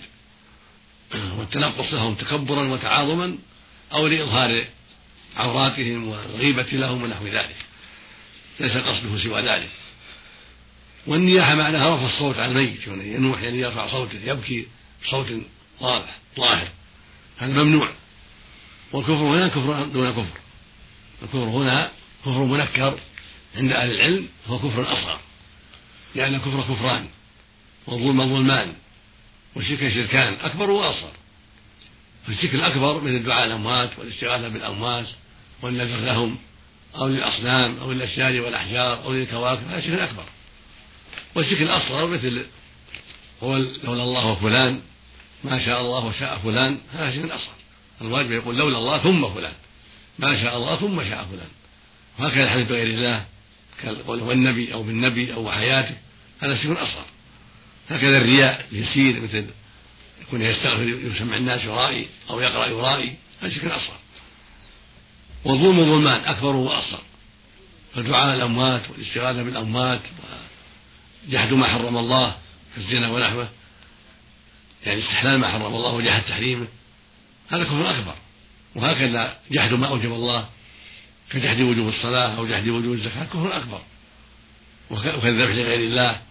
والتنقص 1.38 1.94
لهم 1.94 2.16
تكبرا 2.16 2.68
وتعاظما 2.68 3.38
أو 3.94 4.08
لإظهار 4.08 4.68
عوراتهم 5.38 6.08
والغيبة 6.08 6.64
لهم 6.64 7.04
ونحو 7.04 7.28
ذلك. 7.28 7.56
ليس 8.60 8.78
قصده 8.78 9.24
سوى 9.24 9.42
ذلك. 9.42 9.70
والنياحة 11.08 11.56
معناها 11.56 11.96
رفع 11.96 12.06
الصوت 12.06 12.38
عن 12.38 12.50
الميت. 12.50 12.88
ينوح 12.88 13.42
يعني 13.42 13.60
يرفع 13.60 13.88
صوته 13.88 14.20
يبكي 14.24 14.68
بصوت 15.04 15.28
واضح 15.80 16.18
ظاهر. 16.38 16.68
هذا 17.38 17.64
ممنوع. 17.64 17.90
والكفر 18.92 19.14
هنا 19.14 19.48
كفر 19.48 19.84
دون 19.84 20.12
كفر. 20.12 20.40
الكفر 21.22 21.38
هنا 21.38 21.92
كفر 22.26 22.44
منكر 22.44 23.00
عند 23.56 23.72
أهل 23.72 23.92
العلم 23.92 24.28
هو 24.48 24.60
كفر 24.60 24.94
أصغر. 24.94 25.20
لأن 26.16 26.36
الكفر 26.36 26.62
كفران. 26.62 27.08
والظلم 27.92 28.36
ظلمان 28.36 28.74
والشرك 29.56 29.94
شركان 29.94 30.34
أكبر 30.34 30.70
وأصغر. 30.70 31.12
فالشرك 32.28 32.56
الأكبر 32.56 33.02
من 33.02 33.16
الدعاء 33.16 33.46
الأموات 33.46 33.90
والاستغاثة 34.00 34.48
بالأموات 34.48 35.08
والنذر 35.62 35.98
لهم 35.98 36.38
أو 36.96 37.08
للأصنام 37.08 37.78
أو 37.78 37.92
للأشجار 37.92 38.42
والأحجار 38.42 39.04
أو 39.04 39.14
للكواكب 39.14 39.68
هذا 39.68 39.82
شرك 39.82 40.00
أكبر. 40.00 40.24
والشرك 41.36 41.62
الأصغر 41.62 42.08
مثل 42.08 42.46
هو 43.44 43.58
لولا 43.58 44.04
الله 44.04 44.28
وفلان 44.28 44.82
ما 45.44 45.66
شاء 45.66 45.82
الله 45.82 46.06
وشاء 46.06 46.38
فلان 46.38 46.78
هذا 46.94 47.16
شرك 47.16 47.32
أصغر. 47.32 47.56
الواجب 48.02 48.32
يقول 48.32 48.58
لولا 48.58 48.78
الله 48.78 48.98
ثم 48.98 49.34
فلان 49.34 49.54
ما 50.20 50.44
شاء 50.44 50.58
الله 50.58 50.76
ثم 50.76 51.04
شاء 51.04 51.28
فلان. 51.32 51.50
وهكذا 52.20 52.44
الحديث 52.44 52.68
بغير 52.68 52.88
الله 52.88 53.26
كالقول 53.82 54.22
والنبي 54.22 54.74
أو 54.74 54.84
بالنبي 54.84 55.34
أو 55.34 55.48
وحياته 55.48 55.96
هذا 56.40 56.64
شرك 56.64 56.78
أصغر. 56.78 57.06
هكذا 57.92 58.18
الرياء 58.18 58.66
يسير 58.72 59.22
مثل 59.22 59.46
يكون 60.22 60.42
يستغفر 60.42 60.90
يسمع 60.90 61.38
الناس 61.38 61.64
يرائي 61.64 62.08
أو 62.30 62.40
يقرأ 62.40 62.68
يرائي 62.68 63.16
هذا 63.42 63.50
شرك 63.50 63.66
أصغر. 63.66 63.98
والظلم 65.46 65.86
ظلمان 65.86 66.22
أكبر 66.26 66.56
وأصغر. 66.56 67.02
فدعاء 67.96 68.36
الأموات 68.36 68.90
والاستغاثة 68.90 69.44
بالأموات 69.44 70.02
وجحد 71.28 71.54
ما 71.54 71.68
حرم 71.68 71.98
الله 71.98 72.36
كالزنا 72.76 73.12
ونحوه. 73.12 73.50
يعني 74.86 75.00
استحلال 75.00 75.40
ما 75.40 75.50
حرم 75.50 75.66
الله 75.66 75.94
وجحد 75.94 76.22
تحريمه 76.22 76.68
هذا 77.50 77.64
كفر 77.64 77.90
أكبر. 77.90 78.16
وهكذا 78.76 79.38
جحد 79.52 79.74
ما 79.74 79.88
أوجب 79.88 80.12
الله 80.12 80.50
كجحد 81.32 81.62
وجوب 81.62 81.90
الصلاة 81.90 82.38
أو 82.38 82.48
جحد 82.48 82.68
وجوب 82.68 82.94
الزكاة 82.94 83.24
كفر 83.24 83.58
أكبر. 83.58 83.82
وكالذبح 84.92 85.56
لغير 85.56 85.80
الله. 85.80 86.22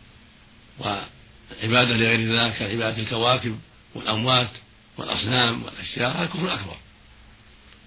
وعبادة 1.50 1.94
لغير 1.94 2.14
الله 2.14 2.50
كعبادة 2.50 3.02
الكواكب 3.02 3.58
والأموات 3.94 4.50
والأصنام 4.96 5.62
والأشياء 5.62 6.16
هذا 6.16 6.26
كفر 6.26 6.54
أكبر. 6.54 6.76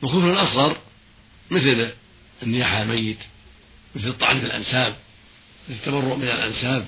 وكفر 0.02 0.44
أصغر 0.44 0.78
مثل 1.52 1.92
النياحة 2.44 2.82
الميت 2.82 3.20
مثل 3.96 4.08
الطعن 4.08 4.40
في 4.40 4.46
الأنساب 4.46 4.96
مثل 5.70 5.80
التبرؤ 5.80 6.16
من 6.16 6.24
الأنساب 6.24 6.88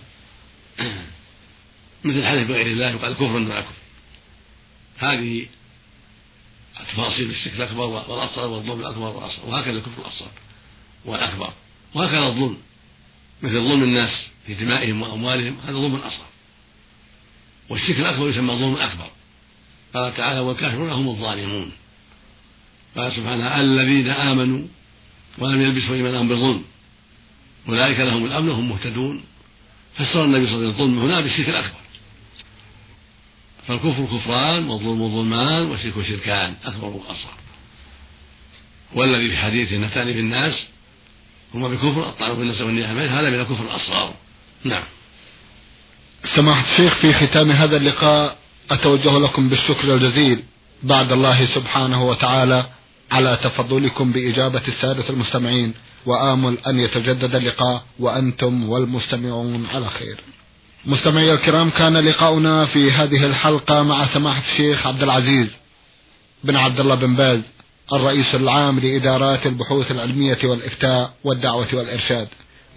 مثل 2.03 2.17
الحلف 2.17 2.47
بغير 2.47 2.67
الله 2.67 2.89
يقال 2.89 3.13
كفر 3.13 3.39
مع 3.39 3.61
كفر. 3.61 3.73
هذه 4.97 5.47
تفاصيل 6.91 7.29
الشرك 7.29 7.53
الأكبر 7.53 7.85
والأصغر 7.85 8.47
والظلم 8.47 8.79
الأكبر 8.79 9.01
والأصغر 9.01 9.49
وهكذا 9.49 9.77
الكفر 9.77 10.01
الأصغر 10.01 10.31
والأكبر 11.05 11.53
وهكذا 11.93 12.27
الظلم 12.27 12.57
مثل 13.41 13.53
ظلم 13.53 13.83
الناس 13.83 14.27
في 14.47 14.53
دمائهم 14.53 15.01
وأموالهم 15.01 15.57
هذا 15.63 15.73
ظلم 15.73 15.95
أصغر. 15.95 16.25
والشرك 17.69 17.99
الأكبر 17.99 18.29
يسمى 18.29 18.53
ظلم 18.53 18.75
أكبر 18.75 19.07
قال 19.93 20.15
تعالى 20.15 20.39
والكافرون 20.39 20.89
هم 20.89 21.07
الظالمون. 21.07 21.71
قال 22.97 23.11
سبحانه 23.11 23.59
الذين 23.59 24.09
آمنوا 24.09 24.67
ولم 25.37 25.61
يلبسوا 25.61 25.95
إيمانهم 25.95 26.27
بظلم 26.27 26.63
أولئك 27.69 27.99
لهم 27.99 28.25
الأمن 28.25 28.49
وهم 28.49 28.69
مهتدون. 28.69 29.23
فسر 29.95 30.25
النبي 30.25 30.47
صلى 30.47 30.55
الله 30.55 30.65
عليه 30.65 30.75
وسلم 30.75 30.85
الظلم 30.85 30.99
هنا 30.99 31.21
بالشرك 31.21 31.49
الأكبر. 31.49 31.79
فالكفر 33.67 34.05
كفران 34.05 34.67
والظلم 34.67 35.15
ظلمان 35.15 35.65
والشرك 35.65 36.07
شركان 36.07 36.55
أكبر 36.65 36.87
وأصغر. 36.87 37.33
والذي 38.93 39.29
في 39.29 39.37
حديث 39.37 39.73
اثنتان 39.73 40.13
في 40.13 40.19
الناس 40.19 40.65
هما 41.53 41.67
بكفر 41.67 42.09
الطعن 42.09 42.35
في 42.35 42.41
الناس 42.41 42.61
والنياحة 42.61 42.93
هذا 42.93 43.29
من 43.29 43.39
الكفر 43.39 43.63
الأصغر. 43.63 44.15
نعم. 44.63 44.83
سماحة 46.33 46.71
الشيخ 46.71 46.95
في 46.95 47.13
ختام 47.13 47.51
هذا 47.51 47.77
اللقاء 47.77 48.37
أتوجه 48.71 49.19
لكم 49.19 49.49
بالشكر 49.49 49.95
الجزيل 49.95 50.43
بعد 50.83 51.11
الله 51.11 51.45
سبحانه 51.45 52.07
وتعالى 52.07 52.65
على 53.11 53.37
تفضلكم 53.43 54.11
بإجابة 54.11 54.61
السادة 54.67 55.09
المستمعين 55.09 55.73
وآمل 56.05 56.57
أن 56.67 56.79
يتجدد 56.79 57.35
اللقاء 57.35 57.83
وأنتم 57.99 58.69
والمستمعون 58.69 59.67
على 59.73 59.85
خير. 59.89 60.17
مستمعي 60.85 61.33
الكرام 61.33 61.69
كان 61.69 61.97
لقاؤنا 61.97 62.65
في 62.65 62.91
هذه 62.91 63.25
الحلقة 63.25 63.83
مع 63.83 64.07
سماحة 64.13 64.41
الشيخ 64.51 64.87
عبد 64.87 65.03
العزيز 65.03 65.47
بن 66.43 66.55
عبد 66.55 66.79
الله 66.79 66.95
بن 66.95 67.15
باز 67.15 67.41
الرئيس 67.93 68.35
العام 68.35 68.79
لإدارات 68.79 69.45
البحوث 69.45 69.91
العلمية 69.91 70.37
والإفتاء 70.43 71.13
والدعوة 71.23 71.67
والإرشاد. 71.73 72.27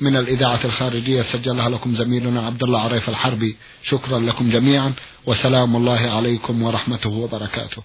من 0.01 0.17
الإذاعة 0.17 0.61
الخارجية 0.65 1.23
سجلها 1.23 1.69
لكم 1.69 1.97
زميلنا 1.97 2.47
عبد 2.47 2.63
الله 2.63 2.81
عريف 2.81 3.09
الحربي. 3.09 3.57
شكرا 3.83 4.19
لكم 4.19 4.51
جميعا 4.51 4.93
وسلام 5.27 5.77
الله 5.77 6.01
عليكم 6.01 6.63
ورحمته 6.63 7.11
وبركاته. 7.11 7.83